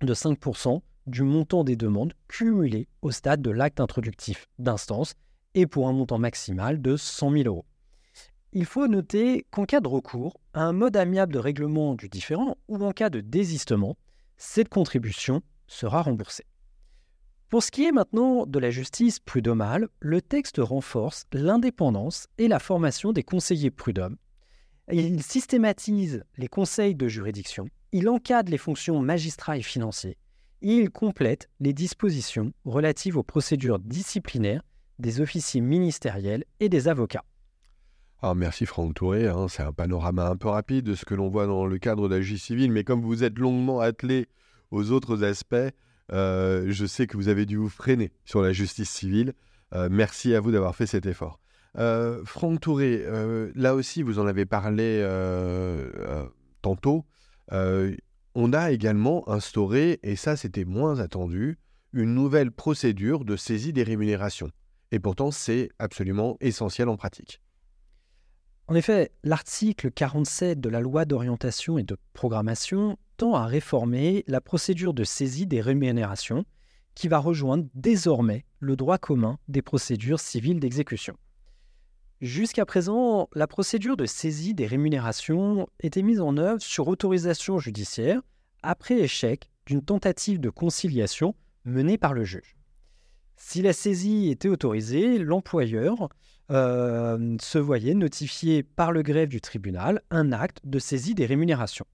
de 0.00 0.14
5% 0.14 0.80
du 1.06 1.22
montant 1.22 1.64
des 1.64 1.76
demandes 1.76 2.12
cumulées 2.28 2.88
au 3.02 3.10
stade 3.10 3.42
de 3.42 3.50
l'acte 3.50 3.80
introductif 3.80 4.48
d'instance 4.58 5.14
et 5.54 5.66
pour 5.66 5.88
un 5.88 5.92
montant 5.92 6.18
maximal 6.18 6.82
de 6.82 6.96
100 6.96 7.30
000 7.32 7.44
euros. 7.46 7.64
Il 8.52 8.64
faut 8.64 8.88
noter 8.88 9.46
qu'en 9.50 9.64
cas 9.64 9.80
de 9.80 9.88
recours 9.88 10.40
à 10.54 10.62
un 10.62 10.72
mode 10.72 10.96
amiable 10.96 11.32
de 11.32 11.38
règlement 11.38 11.94
du 11.94 12.08
différend 12.08 12.56
ou 12.68 12.82
en 12.84 12.92
cas 12.92 13.10
de 13.10 13.20
désistement, 13.20 13.96
cette 14.36 14.68
contribution 14.68 15.42
sera 15.66 16.02
remboursée. 16.02 16.46
Pour 17.48 17.62
ce 17.62 17.70
qui 17.70 17.84
est 17.84 17.92
maintenant 17.92 18.44
de 18.44 18.58
la 18.58 18.70
justice 18.70 19.20
prud'homale, 19.20 19.88
le 20.00 20.20
texte 20.20 20.58
renforce 20.58 21.26
l'indépendance 21.32 22.26
et 22.38 22.48
la 22.48 22.58
formation 22.58 23.12
des 23.12 23.22
conseillers 23.22 23.70
prud'hommes. 23.70 24.16
Il 24.90 25.22
systématise 25.22 26.24
les 26.36 26.48
conseils 26.48 26.94
de 26.94 27.08
juridiction, 27.08 27.68
il 27.92 28.08
encadre 28.08 28.50
les 28.50 28.58
fonctions 28.58 29.00
magistrats 29.00 29.56
et 29.56 29.62
financiers, 29.62 30.16
et 30.62 30.74
il 30.76 30.90
complète 30.90 31.48
les 31.60 31.72
dispositions 31.72 32.52
relatives 32.64 33.16
aux 33.16 33.22
procédures 33.22 33.78
disciplinaires 33.78 34.62
des 34.98 35.20
officiers 35.20 35.60
ministériels 35.60 36.44
et 36.60 36.68
des 36.68 36.88
avocats. 36.88 37.24
Alors 38.22 38.34
merci 38.34 38.64
Franck 38.64 38.94
Touré, 38.94 39.28
hein. 39.28 39.46
c'est 39.48 39.62
un 39.62 39.72
panorama 39.72 40.28
un 40.28 40.36
peu 40.36 40.48
rapide 40.48 40.86
de 40.86 40.94
ce 40.94 41.04
que 41.04 41.14
l'on 41.14 41.28
voit 41.28 41.46
dans 41.46 41.66
le 41.66 41.78
cadre 41.78 42.08
de 42.08 42.14
la 42.14 42.20
justice 42.22 42.46
civile, 42.46 42.72
mais 42.72 42.82
comme 42.82 43.02
vous 43.02 43.24
êtes 43.24 43.38
longuement 43.38 43.80
attelé 43.80 44.26
aux 44.70 44.90
autres 44.90 45.22
aspects, 45.22 45.54
euh, 46.12 46.66
je 46.68 46.86
sais 46.86 47.06
que 47.06 47.16
vous 47.16 47.28
avez 47.28 47.46
dû 47.46 47.56
vous 47.56 47.68
freiner 47.68 48.12
sur 48.24 48.40
la 48.40 48.52
justice 48.52 48.90
civile. 48.90 49.34
Euh, 49.74 49.88
merci 49.90 50.34
à 50.34 50.40
vous 50.40 50.50
d'avoir 50.50 50.74
fait 50.74 50.86
cet 50.86 51.04
effort. 51.06 51.40
Euh, 51.78 52.22
Franck 52.24 52.60
Touré, 52.60 53.04
là 53.54 53.74
aussi 53.74 54.02
vous 54.02 54.18
en 54.18 54.26
avez 54.26 54.46
parlé 54.46 55.06
tantôt, 56.62 57.04
on 57.50 58.52
a 58.52 58.70
également 58.70 59.28
instauré, 59.28 59.98
et 60.02 60.16
ça 60.16 60.36
c'était 60.36 60.64
moins 60.64 61.00
attendu, 61.00 61.58
une 61.92 62.14
nouvelle 62.14 62.50
procédure 62.50 63.24
de 63.24 63.36
saisie 63.36 63.72
des 63.72 63.82
rémunérations. 63.82 64.50
Et 64.92 64.98
pourtant 64.98 65.30
c'est 65.30 65.70
absolument 65.78 66.36
essentiel 66.40 66.88
en 66.88 66.96
pratique. 66.96 67.40
En 68.68 68.74
effet, 68.74 69.12
l'article 69.22 69.92
47 69.92 70.60
de 70.60 70.68
la 70.68 70.80
loi 70.80 71.04
d'orientation 71.04 71.78
et 71.78 71.84
de 71.84 71.96
programmation 72.12 72.98
tend 73.16 73.34
à 73.34 73.46
réformer 73.46 74.24
la 74.26 74.40
procédure 74.40 74.92
de 74.92 75.04
saisie 75.04 75.46
des 75.46 75.60
rémunérations 75.60 76.44
qui 76.96 77.06
va 77.06 77.18
rejoindre 77.18 77.66
désormais 77.74 78.44
le 78.58 78.74
droit 78.74 78.98
commun 78.98 79.38
des 79.48 79.62
procédures 79.62 80.18
civiles 80.18 80.58
d'exécution. 80.58 81.16
Jusqu'à 82.22 82.64
présent, 82.64 83.28
la 83.34 83.46
procédure 83.46 83.96
de 83.96 84.06
saisie 84.06 84.54
des 84.54 84.66
rémunérations 84.66 85.68
était 85.80 86.00
mise 86.00 86.20
en 86.20 86.38
œuvre 86.38 86.62
sur 86.62 86.88
autorisation 86.88 87.58
judiciaire 87.58 88.22
après 88.62 88.98
échec 88.98 89.50
d'une 89.66 89.82
tentative 89.82 90.40
de 90.40 90.48
conciliation 90.48 91.34
menée 91.66 91.98
par 91.98 92.14
le 92.14 92.24
juge. 92.24 92.56
Si 93.36 93.60
la 93.60 93.74
saisie 93.74 94.30
était 94.30 94.48
autorisée, 94.48 95.18
l'employeur 95.18 96.08
euh, 96.50 97.36
se 97.38 97.58
voyait 97.58 97.92
notifier 97.92 98.62
par 98.62 98.92
le 98.92 99.02
greffe 99.02 99.28
du 99.28 99.42
tribunal 99.42 100.00
un 100.10 100.32
acte 100.32 100.60
de 100.64 100.78
saisie 100.78 101.14
des 101.14 101.26
rémunérations. 101.26 101.86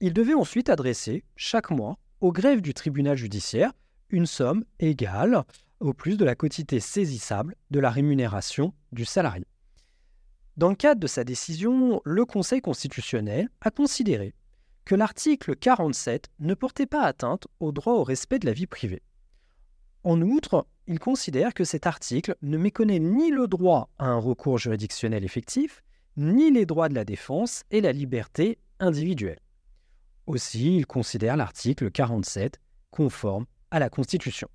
Il 0.00 0.12
devait 0.12 0.34
ensuite 0.34 0.68
adresser 0.68 1.24
chaque 1.34 1.70
mois 1.70 1.98
au 2.20 2.30
greffe 2.30 2.62
du 2.62 2.74
tribunal 2.74 3.16
judiciaire 3.16 3.72
une 4.10 4.26
somme 4.26 4.64
égale 4.78 5.42
au 5.80 5.92
plus 5.92 6.16
de 6.16 6.24
la 6.24 6.34
quotité 6.34 6.80
saisissable 6.80 7.54
de 7.70 7.80
la 7.80 7.90
rémunération 7.90 8.72
du 8.92 9.04
salarié. 9.04 9.46
Dans 10.56 10.70
le 10.70 10.74
cadre 10.74 11.00
de 11.00 11.06
sa 11.06 11.22
décision, 11.22 12.00
le 12.04 12.24
Conseil 12.24 12.60
constitutionnel 12.60 13.48
a 13.60 13.70
considéré 13.70 14.34
que 14.84 14.94
l'article 14.94 15.54
47 15.54 16.30
ne 16.40 16.54
portait 16.54 16.86
pas 16.86 17.02
atteinte 17.02 17.46
au 17.60 17.72
droit 17.72 17.92
au 17.92 18.02
respect 18.02 18.38
de 18.38 18.46
la 18.46 18.52
vie 18.52 18.66
privée. 18.66 19.02
En 20.02 20.20
outre, 20.22 20.66
il 20.86 20.98
considère 20.98 21.52
que 21.54 21.64
cet 21.64 21.86
article 21.86 22.34
ne 22.42 22.56
méconnaît 22.56 22.98
ni 22.98 23.30
le 23.30 23.46
droit 23.46 23.90
à 23.98 24.06
un 24.06 24.18
recours 24.18 24.58
juridictionnel 24.58 25.24
effectif, 25.24 25.82
ni 26.16 26.50
les 26.50 26.66
droits 26.66 26.88
de 26.88 26.94
la 26.94 27.04
défense 27.04 27.62
et 27.70 27.80
la 27.80 27.92
liberté 27.92 28.58
individuelle. 28.80 29.40
Aussi, 30.26 30.76
il 30.76 30.86
considère 30.86 31.36
l'article 31.36 31.90
47 31.90 32.60
conforme 32.90 33.46
à 33.70 33.78
la 33.78 33.90
Constitution. 33.90 34.48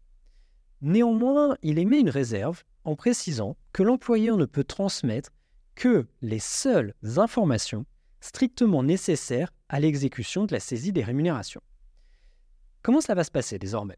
Néanmoins, 0.84 1.56
il 1.64 1.80
émet 1.80 2.02
une 2.02 2.10
réserve 2.10 2.64
en 2.84 2.98
précisant 2.98 3.56
que 3.72 3.84
l'employeur 3.84 4.36
ne 4.36 4.44
peut 4.44 4.66
transmettre 4.66 5.32
que 5.76 6.06
les 6.22 6.40
seules 6.40 6.94
informations 7.16 7.86
strictement 8.20 8.84
nécessaires 8.84 9.54
à 9.70 9.80
l'exécution 9.80 10.46
de 10.46 10.52
la 10.52 10.60
saisie 10.60 10.92
des 10.92 11.02
rémunérations. 11.02 11.62
Comment 12.82 13.00
cela 13.00 13.16
va 13.16 13.24
se 13.24 13.32
passer 13.32 13.58
désormais? 13.58 13.96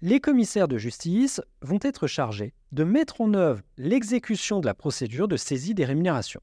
Les 0.00 0.18
commissaires 0.18 0.66
de 0.66 0.78
justice 0.78 1.42
vont 1.60 1.78
être 1.82 2.06
chargés 2.06 2.54
de 2.72 2.84
mettre 2.84 3.20
en 3.20 3.34
œuvre 3.34 3.60
l'exécution 3.76 4.60
de 4.60 4.66
la 4.66 4.74
procédure 4.74 5.28
de 5.28 5.36
saisie 5.36 5.74
des 5.74 5.84
rémunérations. 5.84 6.40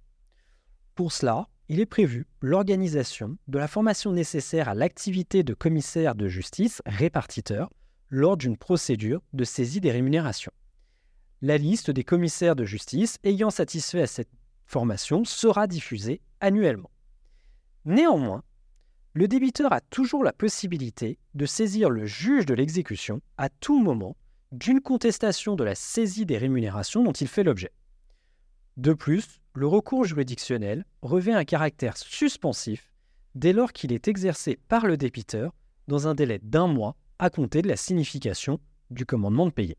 Pour 0.93 1.11
cela, 1.11 1.47
il 1.69 1.79
est 1.79 1.87
prévu 1.87 2.27
l'organisation 2.41 3.35
de 3.47 3.57
la 3.57 3.67
formation 3.67 4.11
nécessaire 4.11 4.69
à 4.69 4.75
l'activité 4.75 5.41
de 5.41 5.55
commissaire 5.55 6.13
de 6.13 6.27
justice 6.27 6.83
répartiteur 6.85 7.71
lors 8.09 8.37
d'une 8.37 8.57
procédure 8.57 9.21
de 9.33 9.43
saisie 9.43 9.81
des 9.81 9.91
rémunérations. 9.91 10.51
La 11.41 11.57
liste 11.57 11.91
des 11.91 12.03
commissaires 12.03 12.55
de 12.55 12.65
justice 12.65 13.17
ayant 13.23 13.49
satisfait 13.49 14.01
à 14.01 14.07
cette 14.07 14.29
formation 14.65 15.23
sera 15.25 15.67
diffusée 15.67 16.21
annuellement. 16.41 16.91
Néanmoins, 17.85 18.43
le 19.13 19.27
débiteur 19.27 19.73
a 19.73 19.81
toujours 19.81 20.23
la 20.23 20.33
possibilité 20.33 21.17
de 21.33 21.45
saisir 21.45 21.89
le 21.89 22.05
juge 22.05 22.45
de 22.45 22.53
l'exécution 22.53 23.21
à 23.37 23.49
tout 23.49 23.79
moment 23.81 24.15
d'une 24.51 24.81
contestation 24.81 25.55
de 25.55 25.63
la 25.63 25.75
saisie 25.75 26.25
des 26.25 26.37
rémunérations 26.37 27.03
dont 27.03 27.11
il 27.11 27.27
fait 27.27 27.43
l'objet. 27.43 27.71
De 28.77 28.93
plus, 28.93 29.41
le 29.53 29.67
recours 29.67 30.05
juridictionnel 30.05 30.85
revêt 31.01 31.33
un 31.33 31.45
caractère 31.45 31.97
suspensif 31.97 32.93
dès 33.35 33.53
lors 33.53 33.73
qu'il 33.73 33.91
est 33.91 34.07
exercé 34.07 34.57
par 34.67 34.85
le 34.85 34.97
débiteur 34.97 35.53
dans 35.87 36.07
un 36.07 36.15
délai 36.15 36.39
d'un 36.43 36.67
mois 36.67 36.95
à 37.19 37.29
compter 37.29 37.61
de 37.61 37.67
la 37.67 37.75
signification 37.75 38.59
du 38.89 39.05
commandement 39.05 39.45
de 39.45 39.51
payer. 39.51 39.77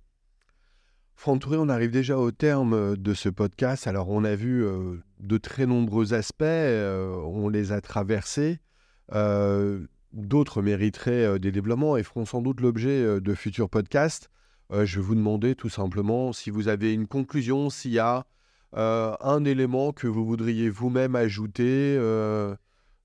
Franck 1.16 1.40
Touré, 1.42 1.56
on 1.58 1.68
arrive 1.68 1.90
déjà 1.90 2.16
au 2.16 2.30
terme 2.30 2.96
de 2.96 3.12
ce 3.14 3.28
podcast. 3.28 3.86
Alors, 3.86 4.08
on 4.08 4.24
a 4.24 4.34
vu 4.34 4.64
de 5.18 5.36
très 5.36 5.66
nombreux 5.66 6.14
aspects, 6.14 6.44
on 6.44 7.48
les 7.50 7.72
a 7.72 7.82
traversés. 7.82 8.58
D'autres 10.12 10.62
mériteraient 10.62 11.38
des 11.38 11.52
développements 11.52 11.98
et 11.98 12.02
feront 12.02 12.24
sans 12.24 12.40
doute 12.40 12.60
l'objet 12.60 13.20
de 13.20 13.34
futurs 13.34 13.68
podcasts. 13.68 14.30
je 14.72 14.98
vais 14.98 15.04
vous 15.04 15.14
demander 15.14 15.54
tout 15.54 15.68
simplement 15.68 16.32
si 16.32 16.48
vous 16.48 16.68
avez 16.68 16.94
une 16.94 17.06
conclusion, 17.06 17.68
s'il 17.68 17.92
y 17.92 17.98
a 17.98 18.24
un 18.72 19.44
élément 19.44 19.92
que 19.92 20.06
vous 20.06 20.24
voudriez 20.24 20.70
vous-même 20.70 21.16
ajouter 21.16 21.98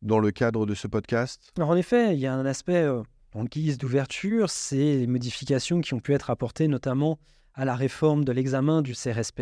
dans 0.02 0.19
le 0.19 0.32
cadre 0.32 0.65
de 0.65 0.74
ce 0.74 0.88
podcast 0.88 1.52
Alors 1.58 1.71
en 1.71 1.76
effet, 1.76 2.13
il 2.13 2.19
y 2.19 2.28
a 2.28 2.34
un 2.34 2.45
aspect 2.45 2.88
en 3.36 3.43
guise 3.43 3.78
d'ouverture, 3.78 4.50
c'est 4.50 4.98
les 4.98 5.08
modifications 5.08 5.82
qui 5.82 5.93
ont 5.93 6.00
pu 6.00 6.13
être 6.13 6.30
apportées 6.30 6.69
notamment 6.69 7.19
à 7.54 7.65
la 7.65 7.76
réforme 7.76 8.24
de 8.24 8.32
l'examen 8.32 8.82
du, 8.82 8.93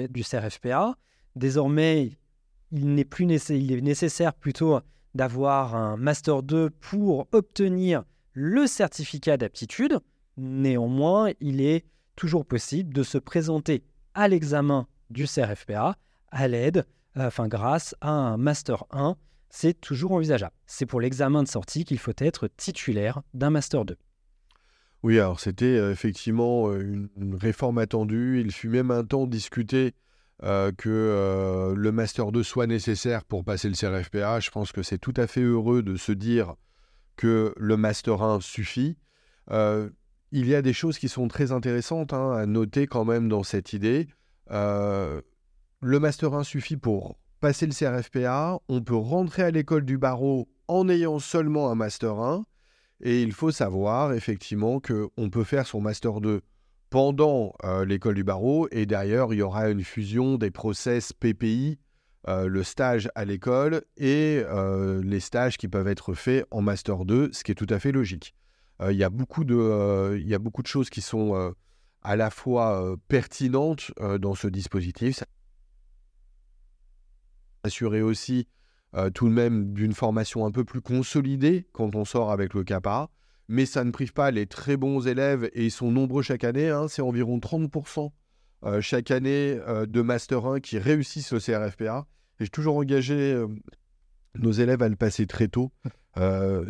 du 0.10 0.24
CRFPA. 0.24 0.96
Désormais, 1.36 2.18
il, 2.72 2.96
n'est 2.96 3.06
plus 3.06 3.26
il 3.50 3.72
est 3.72 3.82
nécessaire 3.82 4.34
plutôt 4.34 4.80
d'avoir 5.14 5.76
un 5.76 5.96
Master 5.96 6.42
2 6.42 6.72
pour 6.72 7.28
obtenir 7.32 8.04
le 8.34 8.66
certificat 8.66 9.38
d'aptitude. 9.38 10.00
Néanmoins, 10.38 11.32
il 11.40 11.62
est 11.62 11.86
toujours 12.16 12.48
possible 12.48 12.94
de 12.94 13.04
se 13.04 13.20
présenter 13.20 13.84
à 14.16 14.28
l'examen 14.28 14.88
du 15.12 15.26
CRFPA 15.26 15.98
à 16.32 16.48
l'aide, 16.48 16.88
enfin 17.16 17.48
grâce 17.48 17.96
à 18.02 18.10
un 18.10 18.38
Master 18.38 18.86
1 18.90 19.16
c'est 19.54 19.80
toujours 19.80 20.14
envisageable. 20.14 20.56
C'est 20.66 20.88
pour 20.88 21.00
l'examen 21.00 21.44
de 21.44 21.48
sortie 21.48 21.86
qu'il 21.86 22.00
faut 22.00 22.12
être 22.18 22.50
titulaire 22.58 23.22
d'un 23.36 23.52
Master 23.52 23.86
2. 23.86 23.96
Oui, 25.04 25.20
alors 25.20 25.40
c'était 25.40 25.78
euh, 25.78 25.92
effectivement 25.92 26.70
euh, 26.70 27.08
une, 27.16 27.36
réforme 27.36 27.78
attendue. 27.78 28.42
Il 28.42 28.52
fut 28.52 28.68
même 28.68 28.90
un 28.90 29.04
temps 29.04 29.28
discuté 29.28 29.94
euh, 30.42 30.72
que 30.76 31.72
le 31.78 31.92
Master 31.92 32.32
2 32.32 32.42
soit 32.42 32.66
nécessaire 32.66 33.24
pour 33.26 33.46
passer 33.46 33.70
le 33.70 33.76
CRFPA. 33.76 34.40
Je 34.40 34.50
pense 34.50 34.72
que 34.72 34.82
c'est 34.82 34.98
tout 34.98 35.14
à 35.18 35.28
fait 35.28 35.44
heureux 35.44 35.84
de 35.84 35.98
se 35.98 36.12
dire 36.12 36.56
que 37.16 37.54
le 37.56 37.78
Master 37.78 38.24
1 38.24 38.42
suffit. 38.42 38.98
il 39.52 40.48
y 40.48 40.56
a 40.56 40.64
des 40.64 40.74
choses 40.74 40.98
qui 40.98 41.10
sont 41.10 41.28
très 41.28 41.52
intéressantes 41.52 42.12
hein, 42.12 42.32
à 42.32 42.48
noter 42.48 42.88
quand 42.88 43.06
même 43.06 43.30
dans 43.30 43.44
cette 43.44 43.72
idée. 43.74 44.08
le 44.50 45.22
Master 45.84 46.34
1 46.34 46.44
suffit 46.44 46.78
pour 46.78 47.20
passer 47.44 47.66
le 47.66 47.74
CRFPA, 47.74 48.58
on 48.70 48.82
peut 48.82 48.96
rentrer 48.96 49.44
à 49.44 49.52
l'école 49.52 49.84
du 49.84 49.98
barreau 49.98 50.48
en 50.70 50.88
ayant 50.88 51.20
seulement 51.20 51.70
un 51.70 51.76
Master 51.76 52.18
1. 52.18 52.46
Et 53.02 53.22
il 53.22 53.34
faut 53.34 53.52
savoir 53.52 54.14
effectivement 54.14 54.80
qu'on 54.80 55.30
peut 55.30 55.44
faire 55.44 55.68
son 55.68 55.82
Master 55.82 56.22
2 56.22 56.40
pendant 56.90 57.52
euh, 57.66 57.84
l'école 57.84 58.16
du 58.16 58.24
barreau. 58.24 58.70
Et 58.72 58.86
d'ailleurs, 58.86 59.34
il 59.34 59.40
y 59.40 59.42
aura 59.42 59.70
une 59.70 59.84
fusion 59.84 60.38
des 60.38 60.52
process 60.52 61.12
PPI, 61.12 61.80
euh, 62.30 62.48
le 62.48 62.64
stage 62.64 63.10
à 63.14 63.26
l'école 63.26 63.82
et 63.98 64.42
euh, 64.46 65.04
les 65.04 65.20
stages 65.20 65.58
qui 65.58 65.68
peuvent 65.68 65.90
être 65.90 66.14
faits 66.14 66.46
en 66.50 66.62
Master 66.62 67.04
2, 67.04 67.32
ce 67.34 67.44
qui 67.44 67.52
est 67.52 67.56
tout 67.56 67.68
à 67.70 67.78
fait 67.78 67.92
logique. 67.92 68.34
il, 68.90 68.96
y 68.96 69.04
a 69.04 69.10
beaucoup 69.10 69.44
de, 69.44 70.18
il 70.18 70.30
y 70.30 70.34
a 70.34 70.40
beaucoup 70.40 70.62
de 70.62 70.68
choses 70.68 70.90
qui 70.90 71.02
sont 71.02 71.54
à 72.04 72.16
la 72.16 72.30
fois 72.30 72.96
pertinentes 73.10 73.92
dans 74.22 74.34
ce 74.34 74.48
dispositif 74.48 75.26
assurer 77.64 78.02
aussi 78.02 78.48
euh, 78.96 79.10
tout 79.10 79.28
de 79.28 79.34
même 79.34 79.74
d'une 79.74 79.94
formation 79.94 80.46
un 80.46 80.52
peu 80.52 80.64
plus 80.64 80.82
consolidée 80.82 81.68
quand 81.74 81.96
on 81.96 82.06
sort 82.06 82.32
avec 82.32 82.54
le 82.54 82.64
CAPA. 82.64 83.10
Mais 83.48 83.66
ça 83.66 83.84
ne 83.84 83.92
prive 83.92 84.14
pas 84.14 84.32
les 84.32 84.46
très 84.46 84.78
bons 84.78 85.08
élèves, 85.08 85.50
et 85.54 85.66
ils 85.66 85.72
sont 85.72 85.92
nombreux 85.92 86.22
chaque 86.22 86.44
année, 86.44 86.70
hein, 86.70 86.88
c'est 86.88 87.02
environ 87.02 87.40
30% 87.40 88.12
euh, 88.66 88.80
chaque 88.80 89.12
année 89.12 89.60
euh, 89.68 89.86
de 89.86 90.02
Master 90.02 90.46
1 90.46 90.60
qui 90.62 90.78
réussissent 90.78 91.34
le 91.34 91.40
CRFPA. 91.40 92.06
Et 92.40 92.46
j'ai 92.46 92.50
toujours 92.50 92.78
engagé 92.78 93.44
nos 94.36 94.52
élèves 94.52 94.82
à 94.82 94.90
le 94.90 94.96
passer 94.96 95.28
très 95.28 95.48
tôt. 95.48 95.72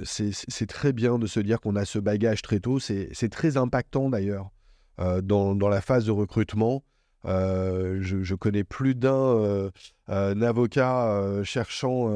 c'est 0.04 0.68
très 0.68 0.94
bien 0.94 1.20
de 1.20 1.28
se 1.28 1.40
dire 1.40 1.62
qu'on 1.62 1.76
a 1.76 1.86
ce 1.86 2.00
bagage 2.00 2.42
très 2.42 2.60
tôt. 2.60 2.80
C'est 2.80 3.30
très 3.32 3.56
impactant 3.56 4.10
d'ailleurs 4.10 4.50
dans, 4.98 5.70
la 5.70 5.82
phase 5.82 6.06
de 6.06 6.12
recrutement. 6.12 6.84
Euh, 7.26 8.00
je, 8.02 8.36
connais 8.36 8.66
plus 8.66 8.96
d'un 8.96 9.14
euh, 9.14 9.72
avocat 10.10 11.08
euh, 11.08 11.44
cherchant 11.44 12.10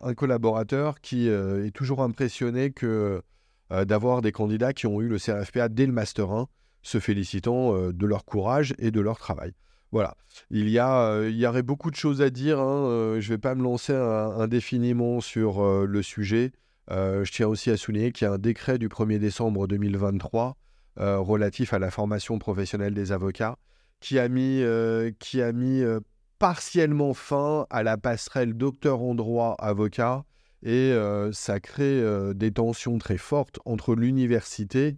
un 0.00 0.14
collaborateur 0.14 1.00
qui 1.00 1.28
est 1.28 1.74
toujours 1.74 2.02
impressionné 2.02 2.70
que 2.70 3.22
d'avoir 3.70 4.20
des 4.20 4.32
candidats 4.32 4.72
qui 4.72 4.86
ont 4.86 5.00
eu 5.00 5.06
le 5.06 5.18
CRFPA 5.18 5.68
dès 5.68 5.86
le 5.86 5.92
Master 5.92 6.32
1, 6.32 6.48
se 6.82 6.98
félicitant 6.98 7.90
de 7.92 8.06
leur 8.06 8.24
courage 8.24 8.74
et 8.78 8.90
de 8.90 9.00
leur 9.00 9.18
travail. 9.18 9.52
Voilà, 9.92 10.16
il 10.50 10.68
y, 10.68 10.78
a, 10.78 11.22
il 11.24 11.36
y 11.36 11.46
aurait 11.46 11.62
beaucoup 11.62 11.90
de 11.90 11.96
choses 11.96 12.22
à 12.22 12.30
dire. 12.30 12.60
Hein. 12.60 13.18
je 13.20 13.26
ne 13.26 13.34
vais 13.34 13.38
pas 13.38 13.54
me 13.54 13.62
lancer 13.62 13.92
indéfiniment 13.92 15.20
sur 15.20 15.64
le 15.86 16.02
sujet. 16.02 16.50
je 16.88 17.30
tiens 17.30 17.46
aussi 17.46 17.70
à 17.70 17.76
souligner 17.76 18.10
qu'il 18.10 18.26
y 18.26 18.28
a 18.28 18.32
un 18.32 18.38
décret 18.38 18.78
du 18.78 18.88
1er 18.88 19.18
décembre 19.18 19.68
2023 19.68 20.56
relatif 20.96 21.72
à 21.72 21.78
la 21.78 21.92
formation 21.92 22.40
professionnelle 22.40 22.94
des 22.94 23.12
avocats 23.12 23.56
qui 24.00 24.18
a 24.18 24.28
mis, 24.28 24.62
euh, 24.62 25.12
qui 25.18 25.40
a 25.42 25.52
mis 25.52 25.82
euh, 25.82 26.00
partiellement 26.38 27.14
fin 27.14 27.66
à 27.70 27.82
la 27.82 27.96
passerelle 27.96 28.54
docteur 28.54 29.02
en 29.02 29.14
droit 29.14 29.56
avocat 29.58 30.24
et 30.62 30.92
euh, 30.92 31.32
ça 31.32 31.60
crée 31.60 32.02
des 32.34 32.50
tensions 32.50 32.98
très 32.98 33.18
fortes 33.18 33.60
entre 33.64 33.94
l'université 33.94 34.96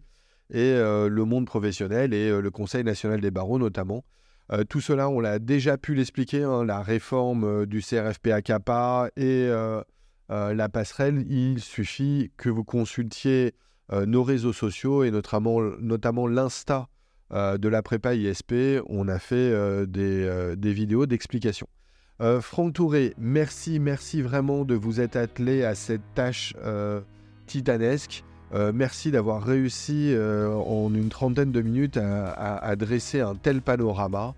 et 0.51 0.75
le 0.75 1.25
monde 1.25 1.47
professionnel 1.47 2.12
et 2.12 2.41
le 2.41 2.51
Conseil 2.51 2.85
national 2.85 3.21
des 3.21 3.31
barreaux 3.31 3.59
notamment. 3.59 4.05
tout 4.69 4.83
cela, 4.83 5.09
on 5.09 5.19
l'a 5.19 5.38
déjà 5.38 5.79
pu 5.79 5.95
l'expliquer, 5.95 6.43
hein, 6.43 6.65
la 6.65 6.83
réforme 6.83 7.65
du 7.65 7.81
CRFPA-CAPA 7.81 9.11
et 9.17 9.49
la 10.29 10.69
passerelle, 10.69 11.25
il 11.31 11.61
suffit 11.61 12.33
que 12.37 12.51
vous 12.51 12.65
consultiez 12.65 13.55
nos 13.91 14.23
réseaux 14.23 14.53
sociaux 14.53 15.05
et 15.05 15.11
notamment, 15.11 15.61
notamment 15.81 16.27
l'Insta 16.27 16.88
euh, 17.33 17.57
de 17.57 17.68
la 17.68 17.83
prépa 17.83 18.14
ISP, 18.14 18.83
on 18.88 19.09
a 19.09 19.18
fait 19.18 19.37
euh, 19.37 19.87
euh, 19.97 20.57
des, 20.57 20.73
vidéos 20.73 21.07
d'explication. 21.07 21.66
Franck 22.40 22.75
Touré, 22.75 23.14
merci, 23.18 23.81
merci 23.81 24.23
vraiment 24.23 24.64
de 24.64 24.77
vous 24.77 25.01
être 25.01 25.16
attelé 25.16 25.64
à 25.64 25.75
cette 25.75 26.03
tâche 26.14 26.55
titanesque. 27.47 28.23
merci 28.73 29.11
d'avoir 29.11 29.42
réussi 29.42 30.14
en 30.16 30.95
une 30.95 31.09
trentaine 31.09 31.51
de 31.51 31.61
minutes 31.61 31.97
à, 31.99 32.77
dresser 32.77 33.18
un 33.18 33.35
tel 33.35 33.61
panorama. 33.61 34.37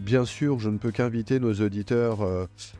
bien 0.00 0.24
sûr, 0.24 0.58
je 0.58 0.70
ne 0.70 0.78
peux 0.78 0.90
qu'inviter 0.90 1.38
nos 1.38 1.52
auditeurs 1.52 2.26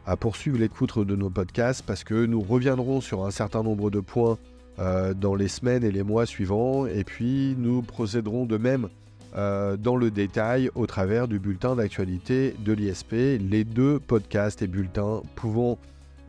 à 0.06 0.16
poursuivre 0.16 0.58
l'écoute 0.58 0.98
de 0.98 1.14
nos 1.14 1.28
podcasts 1.28 1.84
parce 1.84 2.02
que 2.02 2.24
nous 2.24 2.40
reviendrons 2.40 3.02
sur 3.02 3.26
un 3.26 3.30
certain 3.30 3.62
nombre 3.62 3.90
de 3.90 4.00
points 4.00 4.38
dans 4.78 5.34
les 5.34 5.48
semaines 5.48 5.84
et 5.84 5.92
les 5.92 6.04
mois 6.04 6.24
suivants 6.24 6.86
et 6.86 7.04
puis 7.04 7.54
nous 7.58 7.82
procéderons 7.82 8.46
de 8.46 8.56
même 8.56 8.88
euh, 9.36 9.76
dans 9.76 9.96
le 9.96 10.10
détail 10.10 10.70
au 10.74 10.86
travers 10.86 11.28
du 11.28 11.38
bulletin 11.38 11.76
d'actualité 11.76 12.54
de 12.58 12.72
l'ISP. 12.72 13.12
Les 13.12 13.64
deux 13.64 13.98
podcasts 13.98 14.62
et 14.62 14.66
bulletins 14.66 15.22
pouvant 15.34 15.78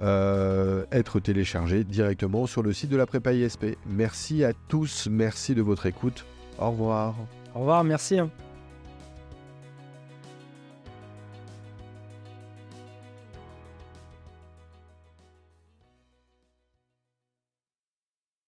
euh, 0.02 0.86
être 0.92 1.20
téléchargés 1.20 1.84
directement 1.84 2.48
sur 2.48 2.64
le 2.64 2.74
site 2.74 2.90
de 2.90 2.98
la 2.98 3.06
prépa 3.06 3.34
ISP. 3.34 3.78
Merci 3.86 4.44
à 4.44 4.54
tous, 4.68 5.08
merci 5.10 5.56
de 5.56 5.62
votre 5.62 5.86
écoute. 5.86 6.26
Au 6.60 6.72
revoir. 6.72 7.16
Au 7.56 7.60
revoir, 7.60 7.84
merci. 7.84 8.20
Hein. 8.20 8.30